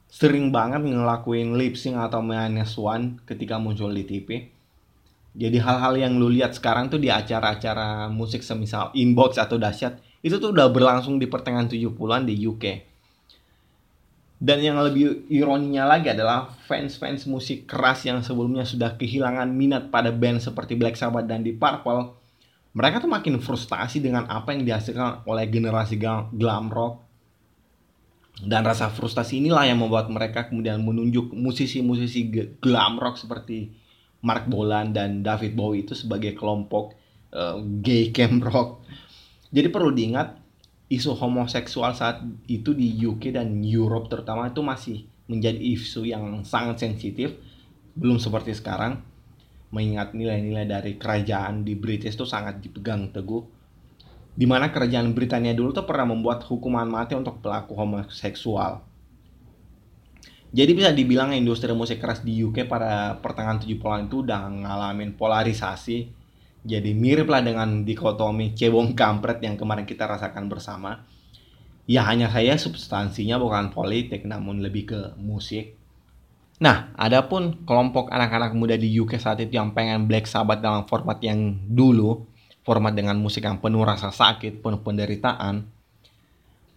[0.08, 4.48] sering banget ngelakuin lip sync atau minus one ketika muncul di TV
[5.32, 10.36] jadi hal-hal yang lu lihat sekarang tuh di acara-acara musik semisal Inbox atau Dahsyat itu
[10.38, 12.92] tuh udah berlangsung di pertengahan 70-an di UK.
[14.42, 20.10] Dan yang lebih ironinya lagi adalah fans-fans musik keras yang sebelumnya sudah kehilangan minat pada
[20.10, 22.18] band seperti Black Sabbath dan Deep Purple,
[22.74, 25.96] mereka tuh makin frustasi dengan apa yang dihasilkan oleh generasi
[26.34, 27.06] glam rock.
[28.42, 33.81] Dan rasa frustasi inilah yang membuat mereka kemudian menunjuk musisi-musisi glam rock seperti
[34.22, 36.94] Mark Bolan dan David Bowie itu sebagai kelompok
[37.34, 38.86] uh, gay camp rock.
[39.50, 40.38] Jadi perlu diingat
[40.92, 46.84] isu homoseksual saat itu di UK dan Europe terutama itu masih menjadi isu yang sangat
[46.86, 47.34] sensitif
[47.98, 49.02] belum seperti sekarang.
[49.72, 53.44] Mengingat nilai-nilai dari kerajaan di British itu sangat dipegang teguh.
[54.32, 58.91] Di mana kerajaan Britania dulu tuh pernah membuat hukuman mati untuk pelaku homoseksual
[60.52, 66.12] jadi bisa dibilang industri musik keras di UK pada pertengahan 70-an itu udah ngalamin polarisasi.
[66.62, 71.08] Jadi mirip lah dengan dikotomi cebong kampret yang kemarin kita rasakan bersama.
[71.88, 75.80] Ya hanya saya substansinya bukan politik namun lebih ke musik.
[76.62, 81.18] Nah, adapun kelompok anak-anak muda di UK saat itu yang pengen Black Sabbath dalam format
[81.24, 82.28] yang dulu,
[82.62, 85.66] format dengan musik yang penuh rasa sakit, penuh penderitaan,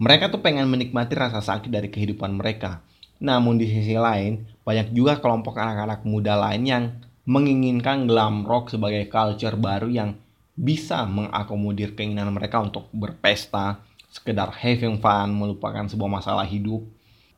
[0.01, 2.81] mereka tuh pengen menikmati rasa sakit dari kehidupan mereka
[3.23, 6.85] namun di sisi lain, banyak juga kelompok anak-anak muda lain yang
[7.25, 10.11] menginginkan glam rock sebagai culture baru yang
[10.55, 16.87] bisa mengakomodir keinginan mereka untuk berpesta, sekedar having fun, melupakan sebuah masalah hidup.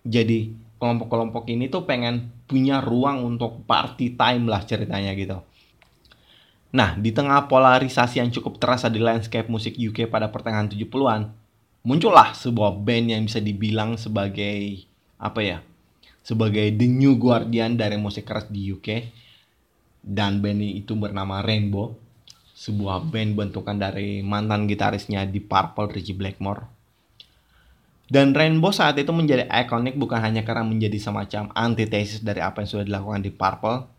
[0.05, 5.41] Jadi kelompok-kelompok ini tuh pengen punya ruang untuk party time lah ceritanya gitu.
[6.77, 11.33] Nah, di tengah polarisasi yang cukup terasa di landscape musik UK pada pertengahan 70-an,
[11.87, 14.85] muncullah sebuah band yang bisa dibilang sebagai
[15.17, 15.59] apa ya
[16.21, 18.89] sebagai the new guardian dari musik keras di UK
[20.07, 21.97] dan band itu bernama Rainbow
[22.57, 26.63] sebuah band bentukan dari mantan gitarisnya di Purple Richie Blackmore
[28.07, 32.71] dan Rainbow saat itu menjadi ikonik bukan hanya karena menjadi semacam antitesis dari apa yang
[32.71, 33.97] sudah dilakukan di Purple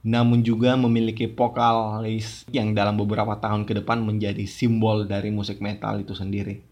[0.00, 6.00] namun juga memiliki vokalis yang dalam beberapa tahun ke depan menjadi simbol dari musik metal
[6.00, 6.64] itu sendiri.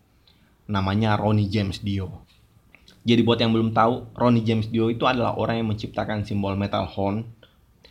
[0.65, 2.25] Namanya Ronnie James Dio.
[3.07, 6.87] Jadi buat yang belum tahu, Ronnie James Dio itu adalah orang yang menciptakan simbol metal
[6.87, 7.25] horn.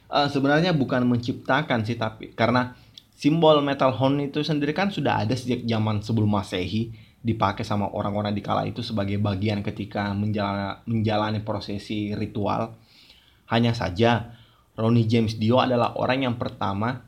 [0.07, 2.75] Uh, sebenarnya bukan menciptakan sih, tapi karena
[3.17, 6.93] simbol metal horn itu sendiri kan sudah ada sejak zaman sebelum masehi
[7.27, 12.77] dipakai sama orang-orang di kala itu sebagai bagian ketika menjalani, menjalani prosesi ritual.
[13.51, 14.37] Hanya saja
[14.77, 17.03] Ronnie James Dio adalah orang yang pertama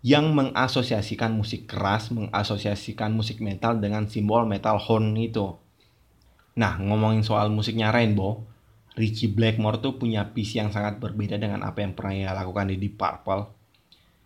[0.00, 5.60] yang mengasosiasikan musik keras, mengasosiasikan musik metal dengan simbol metal horn itu.
[6.58, 8.42] Nah, ngomongin soal musiknya Rainbow,
[8.98, 12.76] Richie Blackmore tuh punya visi yang sangat berbeda dengan apa yang pernah ia lakukan di
[12.76, 13.46] Deep Purple.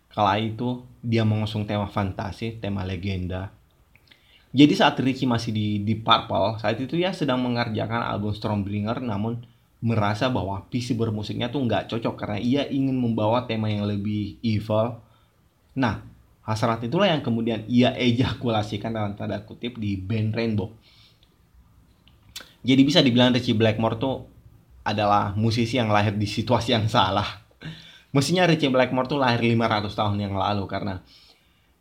[0.09, 3.53] Kala itu, dia mengusung tema fantasi, tema legenda.
[4.55, 9.43] Jadi saat Richie masih di Deep Purple, saat itu ia sedang mengerjakan album Stormbringer namun
[9.83, 14.97] merasa bahwa visi bermusiknya tuh nggak cocok karena ia ingin membawa tema yang lebih evil.
[15.75, 16.01] Nah,
[16.47, 20.71] hasrat itulah yang kemudian ia ejakulasikan dalam tanda kutip di band Rainbow
[22.65, 24.25] jadi bisa dibilang Richie Blackmore tuh
[24.81, 27.45] adalah musisi yang lahir di situasi yang salah.
[28.09, 31.05] Mestinya Richie Blackmore tuh lahir 500 tahun yang lalu karena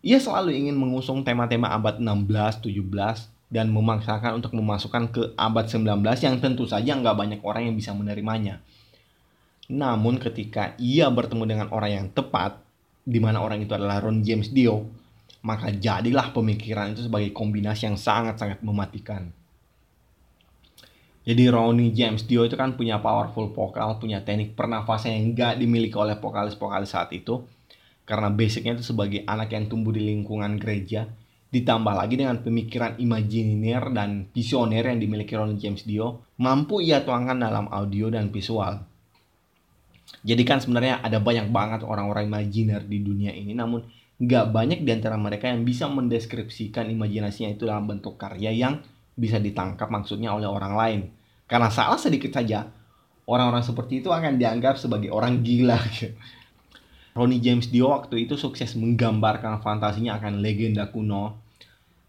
[0.05, 2.29] ia selalu ingin mengusung tema-tema abad 16,
[2.68, 7.77] 17 dan memaksakan untuk memasukkan ke abad 19 yang tentu saja nggak banyak orang yang
[7.79, 8.61] bisa menerimanya.
[9.73, 12.61] Namun ketika ia bertemu dengan orang yang tepat,
[13.05, 14.85] di mana orang itu adalah Ron James Dio,
[15.40, 19.33] maka jadilah pemikiran itu sebagai kombinasi yang sangat-sangat mematikan.
[21.25, 25.97] Jadi Ronnie James Dio itu kan punya powerful vokal, punya teknik pernafasan yang gak dimiliki
[25.97, 27.49] oleh vokalis-vokalis saat itu.
[28.05, 31.09] Karena basicnya itu sebagai anak yang tumbuh di lingkungan gereja,
[31.49, 37.41] ditambah lagi dengan pemikiran imajiner dan visioner yang dimiliki Ronnie James Dio, mampu ia tuangkan
[37.41, 38.85] dalam audio dan visual.
[40.20, 43.81] Jadi kan sebenarnya ada banyak banget orang-orang imajiner di dunia ini, namun
[44.20, 49.38] gak banyak di antara mereka yang bisa mendeskripsikan imajinasinya itu dalam bentuk karya yang bisa
[49.38, 51.00] ditangkap maksudnya oleh orang lain.
[51.46, 52.66] Karena salah sedikit saja,
[53.24, 55.78] orang-orang seperti itu akan dianggap sebagai orang gila.
[57.16, 61.38] Ronnie James Dio waktu itu sukses menggambarkan fantasinya akan legenda kuno,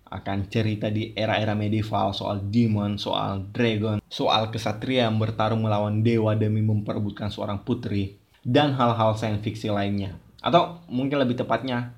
[0.09, 6.33] akan cerita di era-era medieval soal demon, soal dragon, soal kesatria yang bertarung melawan dewa
[6.33, 10.17] demi memperebutkan seorang putri, dan hal-hal sains fiksi lainnya.
[10.41, 11.93] Atau mungkin lebih tepatnya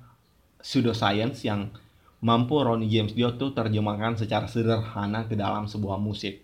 [0.60, 1.72] pseudoscience yang
[2.18, 6.42] mampu Ronnie James Dio tuh terjemahkan secara sederhana ke dalam sebuah musik.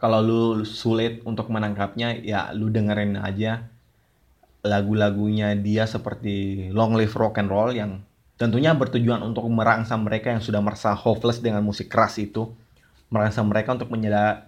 [0.00, 3.68] Kalau lu sulit untuk menangkapnya, ya lu dengerin aja
[4.60, 8.04] lagu-lagunya dia seperti Long Live Rock and Roll yang
[8.36, 12.48] tentunya bertujuan untuk merangsang mereka yang sudah merasa hopeless dengan musik keras itu
[13.12, 13.90] merangsang mereka untuk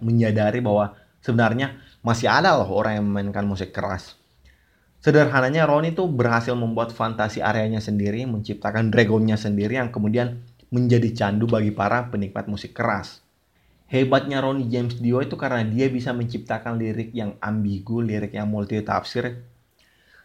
[0.01, 4.17] menyadari bahwa sebenarnya masih ada loh orang yang memainkan musik keras.
[5.03, 10.39] Sederhananya Ronnie itu berhasil membuat fantasi areanya sendiri, menciptakan dragonnya sendiri yang kemudian
[10.71, 13.19] menjadi candu bagi para penikmat musik keras.
[13.91, 18.79] Hebatnya Ronnie James Dio itu karena dia bisa menciptakan lirik yang ambigu, lirik yang multi
[18.79, 19.43] tafsir,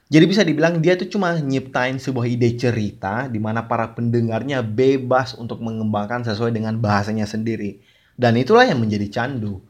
[0.09, 5.37] jadi bisa dibilang dia tuh cuma nyiptain sebuah ide cerita di mana para pendengarnya bebas
[5.37, 7.85] untuk mengembangkan sesuai dengan bahasanya sendiri.
[8.17, 9.61] Dan itulah yang menjadi candu.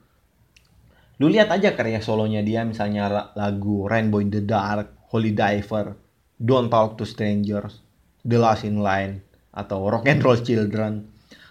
[1.18, 5.96] Lu lihat aja karya solonya dia misalnya lagu Rainbow in the Dark, Holy Diver,
[6.36, 7.80] Don't Talk to Strangers,
[8.24, 11.08] The Last in Line, atau Rock and Roll Children.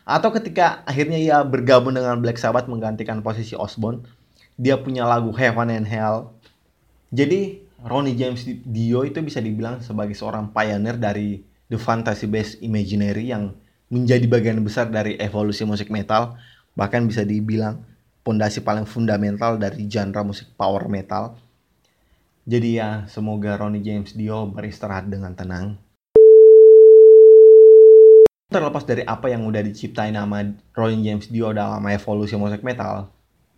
[0.07, 4.07] Atau ketika akhirnya ia bergabung dengan Black Sabbath menggantikan posisi Osborne,
[4.55, 6.31] dia punya lagu Heaven and Hell.
[7.11, 13.29] Jadi Ronnie James Dio itu bisa dibilang sebagai seorang pioneer dari the fantasy based imaginary
[13.29, 13.53] yang
[13.87, 16.35] menjadi bagian besar dari evolusi musik metal
[16.75, 17.79] bahkan bisa dibilang
[18.25, 21.39] pondasi paling fundamental dari genre musik power metal
[22.47, 25.75] jadi ya semoga Ronnie James Dio beristirahat dengan tenang
[28.47, 33.11] terlepas dari apa yang udah diciptain nama Ronnie James Dio dalam evolusi musik metal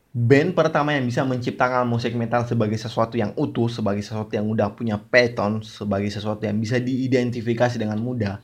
[0.10, 4.74] band pertama yang bisa menciptakan musik metal sebagai sesuatu yang utuh, sebagai sesuatu yang udah
[4.74, 8.42] punya pattern, sebagai sesuatu yang bisa diidentifikasi dengan mudah,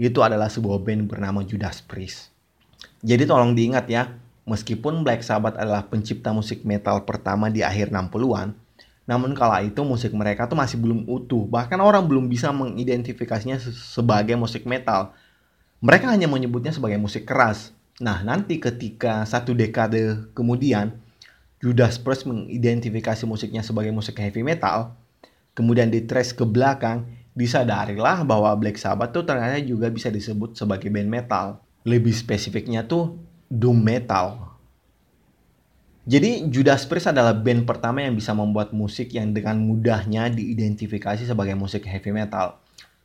[0.00, 2.32] itu adalah sebuah band bernama Judas Priest.
[3.04, 4.16] Jadi tolong diingat ya,
[4.48, 8.56] meskipun Black Sabbath adalah pencipta musik metal pertama di akhir 60-an,
[9.08, 14.36] namun kala itu musik mereka tuh masih belum utuh, bahkan orang belum bisa mengidentifikasinya sebagai
[14.36, 15.16] musik metal.
[15.80, 20.94] Mereka hanya menyebutnya sebagai musik keras, Nah, nanti ketika satu dekade kemudian
[21.58, 24.94] Judas Priest mengidentifikasi musiknya sebagai musik heavy metal,
[25.58, 31.10] kemudian ditrace ke belakang, disadarilah bahwa Black Sabbath tuh ternyata juga bisa disebut sebagai band
[31.10, 31.58] metal.
[31.82, 33.18] Lebih spesifiknya tuh
[33.50, 34.47] doom metal.
[36.08, 41.52] Jadi Judas Priest adalah band pertama yang bisa membuat musik yang dengan mudahnya diidentifikasi sebagai
[41.52, 42.56] musik heavy metal.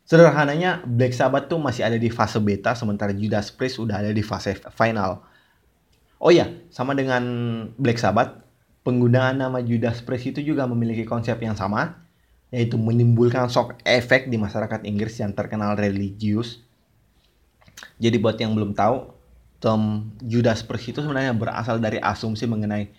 [0.08, 4.24] Sederhananya Black Sabbath tuh masih ada di fase beta sementara Judas Priest udah ada di
[4.24, 5.20] fase final.
[6.16, 7.24] Oh iya, sama dengan
[7.76, 8.39] Black Sabbath,
[8.88, 12.08] penggunaan nama Judas Priest itu juga memiliki konsep yang sama,
[12.56, 16.64] yaitu menimbulkan shock efek di masyarakat Inggris yang terkenal religius.
[17.99, 19.12] Jadi buat yang belum tahu,
[20.20, 22.91] Judas Priest itu sebenarnya berasal dari asumsi mengenai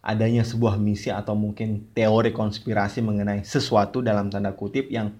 [0.00, 5.12] adanya sebuah misi atau mungkin teori konspirasi mengenai sesuatu dalam tanda kutip yang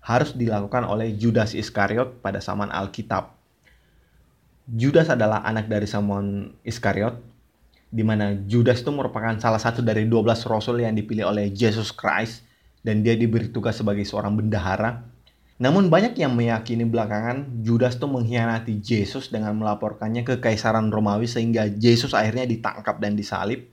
[0.00, 3.36] harus dilakukan oleh Judas Iskariot pada zaman Alkitab.
[4.64, 7.20] Judas adalah anak dari Simon Iskariot,
[7.92, 12.46] di mana Judas itu merupakan salah satu dari 12 rasul yang dipilih oleh Jesus Christ
[12.80, 15.04] dan dia diberi tugas sebagai seorang bendahara.
[15.60, 21.68] Namun banyak yang meyakini belakangan Judas itu mengkhianati Yesus dengan melaporkannya ke Kaisaran Romawi sehingga
[21.68, 23.68] Yesus akhirnya ditangkap dan disalib.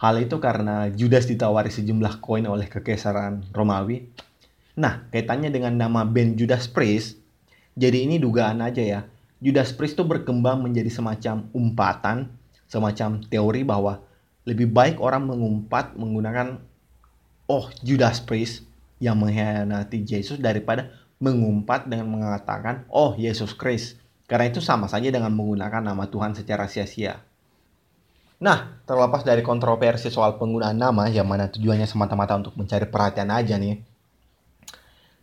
[0.00, 4.08] Hal itu karena Judas ditawari sejumlah koin oleh Kekaisaran Romawi
[4.72, 7.20] Nah, kaitannya dengan nama band Judas Priest,
[7.76, 9.00] jadi ini dugaan aja ya.
[9.42, 12.32] Judas Priest itu berkembang menjadi semacam umpatan,
[12.64, 14.00] semacam teori bahwa
[14.48, 16.56] lebih baik orang mengumpat menggunakan
[17.52, 18.64] oh Judas Priest
[19.02, 23.98] yang mengkhianati Yesus daripada mengumpat dengan mengatakan oh Yesus Christ.
[24.30, 27.20] Karena itu sama saja dengan menggunakan nama Tuhan secara sia-sia.
[28.42, 33.54] Nah, terlepas dari kontroversi soal penggunaan nama yang mana tujuannya semata-mata untuk mencari perhatian aja
[33.54, 33.82] nih,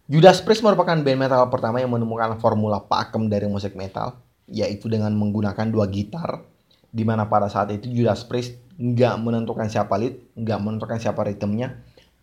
[0.10, 4.18] Judas Priest merupakan band metal pertama yang menemukan formula pakem dari musik metal,
[4.50, 6.42] yaitu dengan menggunakan dua gitar,
[6.90, 11.78] di mana pada saat itu Judas Priest nggak menentukan siapa lead, nggak menentukan siapa ritmenya.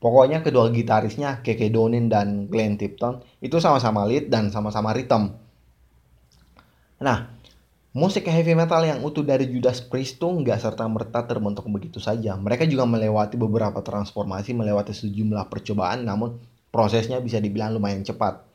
[0.07, 5.35] Pokoknya kedua gitarisnya, Keke Donin dan Glenn Tipton, itu sama-sama lead dan sama-sama rhythm.
[7.03, 7.27] Nah,
[7.91, 12.39] musik heavy metal yang utuh dari Judas Priest tuh nggak serta-merta terbentuk begitu saja.
[12.39, 16.39] Mereka juga melewati beberapa transformasi, melewati sejumlah percobaan, namun
[16.71, 18.47] prosesnya bisa dibilang lumayan cepat.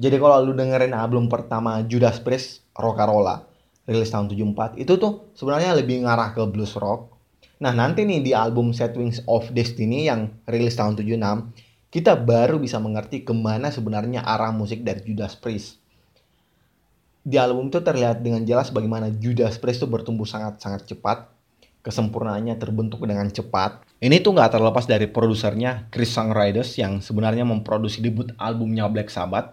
[0.00, 3.44] Jadi kalau lu dengerin album pertama Judas Priest, Rockarola,
[3.84, 7.19] rilis tahun 74, itu tuh sebenarnya lebih ngarah ke blues rock.
[7.60, 11.20] Nah nanti nih di album Set Wings of Destiny yang rilis tahun 76,
[11.92, 15.76] kita baru bisa mengerti ke mana sebenarnya arah musik dari Judas Priest.
[17.20, 21.28] Di album itu terlihat dengan jelas bagaimana Judas Priest itu bertumbuh sangat-sangat cepat,
[21.84, 23.84] kesempurnaannya terbentuk dengan cepat.
[24.00, 29.52] Ini tuh nggak terlepas dari produsernya Chris Songwriters yang sebenarnya memproduksi debut albumnya Black Sabbath.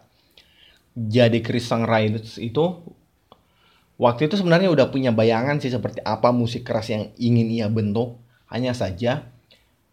[0.95, 2.79] Jadi Chris Songwriters itu
[3.97, 8.17] waktu itu sebenarnya udah punya bayangan sih seperti apa musik keras yang ingin ia bentuk.
[8.47, 9.27] Hanya saja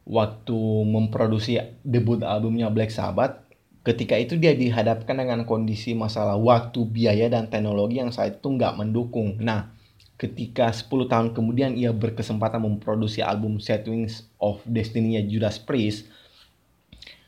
[0.07, 3.43] waktu memproduksi debut albumnya Black Sabbath,
[3.83, 8.79] ketika itu dia dihadapkan dengan kondisi masalah waktu, biaya, dan teknologi yang saat itu nggak
[8.79, 9.41] mendukung.
[9.43, 9.75] Nah,
[10.15, 16.07] ketika 10 tahun kemudian ia berkesempatan memproduksi album Set Wings of Destiny-nya Judas Priest,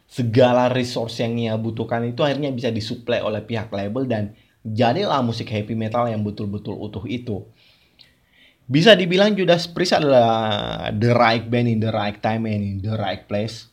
[0.06, 4.32] segala resource yang ia butuhkan itu akhirnya bisa disuplai oleh pihak label dan
[4.74, 7.46] jadilah musik heavy metal yang betul-betul utuh itu.
[8.66, 12.98] Bisa dibilang Judas Priest adalah the right band in the right time and in the
[12.98, 13.70] right place.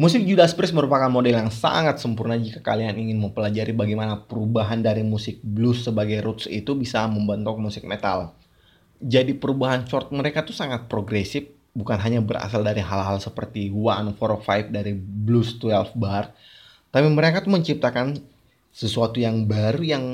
[0.00, 5.04] Musik Judas Priest merupakan model yang sangat sempurna jika kalian ingin mempelajari bagaimana perubahan dari
[5.04, 8.32] musik blues sebagai roots itu bisa membentuk musik metal.
[8.96, 14.40] Jadi perubahan short mereka tuh sangat progresif, bukan hanya berasal dari hal-hal seperti one four
[14.40, 16.32] five dari blues 12 bar,
[16.88, 18.16] tapi mereka tuh menciptakan
[18.70, 20.04] sesuatu yang baru yang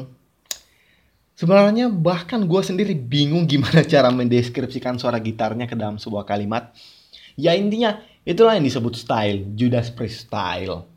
[1.37, 6.73] Sebenarnya bahkan gue sendiri bingung gimana cara mendeskripsikan suara gitarnya ke dalam sebuah kalimat.
[7.37, 10.89] Ya intinya itulah yang disebut style, Judas Priest style.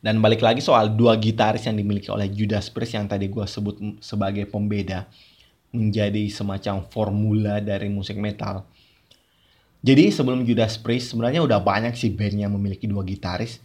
[0.00, 3.76] Dan balik lagi soal dua gitaris yang dimiliki oleh Judas Priest yang tadi gue sebut
[4.00, 5.04] sebagai pembeda.
[5.76, 8.64] Menjadi semacam formula dari musik metal.
[9.84, 13.60] Jadi sebelum Judas Priest sebenarnya udah banyak sih band yang memiliki dua gitaris.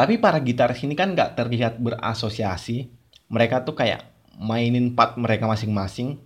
[0.00, 2.88] Tapi para gitaris ini kan gak terlihat berasosiasi.
[3.28, 4.08] Mereka tuh kayak
[4.40, 6.16] mainin part mereka masing-masing.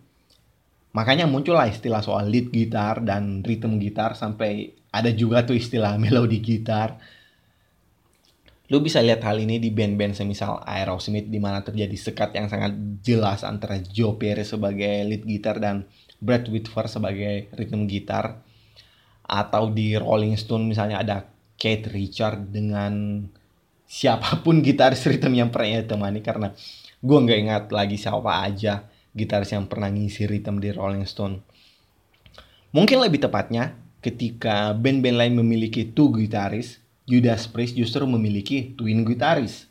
[0.95, 6.39] Makanya muncullah istilah soal lead gitar dan rhythm gitar sampai ada juga tuh istilah melodi
[6.39, 7.03] gitar.
[8.70, 12.79] Lu bisa lihat hal ini di band-band semisal Aerosmith di mana terjadi sekat yang sangat
[13.03, 15.83] jelas antara Joe Perry sebagai lead gitar dan
[16.22, 18.39] Brad Whitford sebagai rhythm gitar.
[19.27, 21.27] Atau di Rolling Stone misalnya ada
[21.59, 23.27] Kate Richard dengan
[23.85, 26.51] siapa pun gitaris rhythm yang pernah temani karena
[27.05, 31.39] gue nggak ingat lagi siapa aja gitaris yang pernah ngisi rhythm di Rolling Stone.
[32.74, 39.70] Mungkin lebih tepatnya, ketika band-band lain memiliki two gitaris, Judas Priest justru memiliki twin gitaris.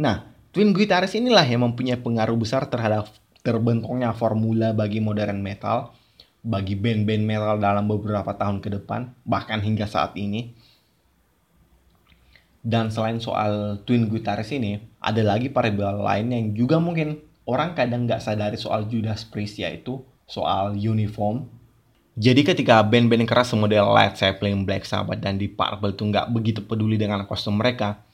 [0.00, 0.24] Nah,
[0.56, 3.12] twin gitaris inilah yang mempunyai pengaruh besar terhadap
[3.44, 5.92] terbentuknya formula bagi modern metal,
[6.40, 10.56] bagi band-band metal dalam beberapa tahun ke depan, bahkan hingga saat ini.
[12.68, 17.16] Dan selain soal twin gitaris ini, ada lagi variabel lain yang juga mungkin
[17.48, 21.48] orang kadang nggak sadari soal Judas Priest yaitu soal uniform.
[22.12, 26.60] Jadi ketika band-band keras semodel Led Zeppelin, Black Sabbath, dan Deep Purple itu nggak begitu
[26.60, 28.04] peduli dengan kostum mereka,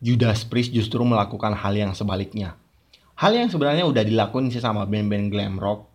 [0.00, 2.56] Judas Priest justru melakukan hal yang sebaliknya.
[3.20, 5.92] Hal yang sebenarnya udah dilakuin sih sama band-band glam rock.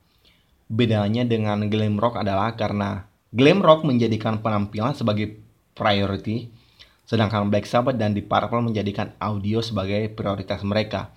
[0.69, 5.41] Bedanya dengan glam rock adalah karena glam rock menjadikan penampilan sebagai
[5.73, 6.53] priority,
[7.05, 11.13] Sedangkan Black Sabbath dan Deep Purple menjadikan audio sebagai prioritas mereka.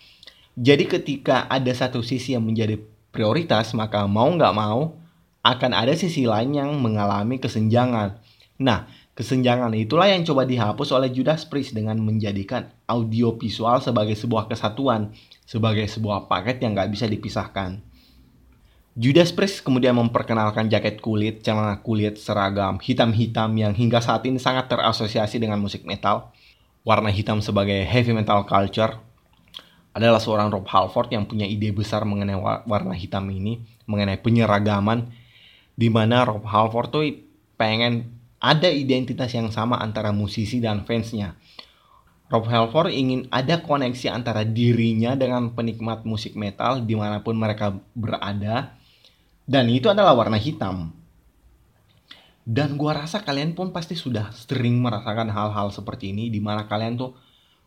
[0.52, 2.76] Jadi ketika ada satu sisi yang menjadi
[3.08, 5.00] prioritas, maka mau nggak mau
[5.40, 8.20] akan ada sisi lain yang mengalami kesenjangan.
[8.60, 14.50] Nah, kesenjangan itulah yang coba dihapus oleh Judas Priest dengan menjadikan audio visual sebagai sebuah
[14.50, 15.14] kesatuan,
[15.48, 17.87] sebagai sebuah paket yang nggak bisa dipisahkan.
[18.98, 24.66] Judas Priest kemudian memperkenalkan jaket kulit, celana kulit, seragam hitam-hitam yang hingga saat ini sangat
[24.66, 26.34] terasosiasi dengan musik metal.
[26.82, 28.98] Warna hitam sebagai heavy metal culture
[29.94, 32.34] adalah seorang Rob Halford yang punya ide besar mengenai
[32.66, 35.06] warna hitam ini, mengenai penyeragaman,
[35.78, 37.06] di mana Rob Halford tuh
[37.54, 41.38] pengen ada identitas yang sama antara musisi dan fansnya.
[42.34, 47.78] Rob Halford ingin ada koneksi antara dirinya dengan penikmat musik metal di mana pun mereka
[47.94, 48.74] berada,
[49.48, 50.92] dan itu adalah warna hitam.
[52.44, 57.00] Dan gua rasa kalian pun pasti sudah sering merasakan hal-hal seperti ini di mana kalian
[57.00, 57.16] tuh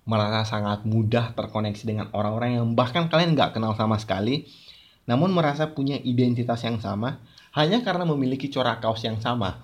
[0.06, 4.46] merasa sangat mudah terkoneksi dengan orang-orang yang bahkan kalian nggak kenal sama sekali,
[5.10, 7.22] namun merasa punya identitas yang sama
[7.58, 9.62] hanya karena memiliki corak kaos yang sama.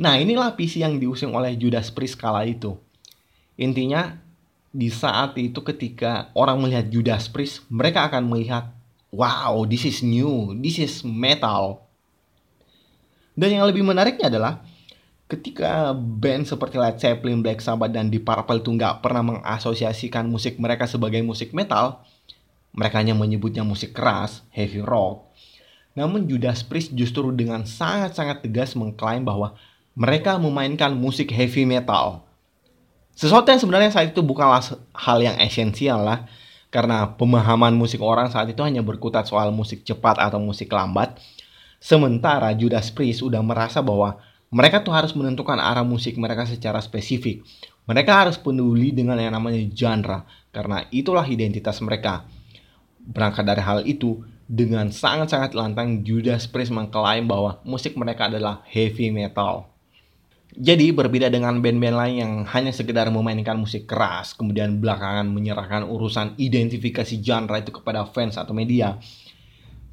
[0.00, 2.80] Nah inilah visi yang diusung oleh Judas Priest kala itu.
[3.60, 4.16] Intinya
[4.72, 8.72] di saat itu ketika orang melihat Judas Priest, mereka akan melihat
[9.10, 11.86] wow, this is new, this is metal.
[13.34, 14.62] Dan yang lebih menariknya adalah
[15.30, 20.58] ketika band seperti Led Zeppelin, Black Sabbath, dan Deep Purple itu nggak pernah mengasosiasikan musik
[20.58, 22.02] mereka sebagai musik metal,
[22.74, 25.30] mereka hanya menyebutnya musik keras, heavy rock.
[25.94, 29.58] Namun Judas Priest justru dengan sangat-sangat tegas mengklaim bahwa
[29.94, 32.22] mereka memainkan musik heavy metal.
[33.14, 34.62] Sesuatu yang sebenarnya saat itu bukanlah
[34.94, 36.30] hal yang esensial lah,
[36.70, 41.18] karena pemahaman musik orang saat itu hanya berkutat soal musik cepat atau musik lambat.
[41.82, 47.42] Sementara Judas Priest udah merasa bahwa mereka tuh harus menentukan arah musik mereka secara spesifik.
[47.86, 52.26] Mereka harus peduli dengan yang namanya genre, karena itulah identitas mereka.
[52.98, 59.14] Berangkat dari hal itu, dengan sangat-sangat lantang Judas Priest mengklaim bahwa musik mereka adalah heavy
[59.14, 59.69] metal.
[60.50, 66.34] Jadi berbeda dengan band-band lain yang hanya sekedar memainkan musik keras, kemudian belakangan menyerahkan urusan
[66.42, 68.98] identifikasi genre itu kepada fans atau media.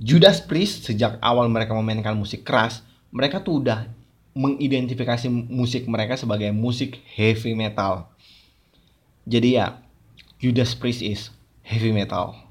[0.01, 2.81] Judas Priest sejak awal mereka memainkan musik keras,
[3.13, 3.85] mereka tuh udah
[4.33, 8.09] mengidentifikasi musik mereka sebagai musik heavy metal.
[9.29, 9.77] Jadi ya,
[10.41, 11.29] Judas Priest is
[11.65, 12.46] heavy metal.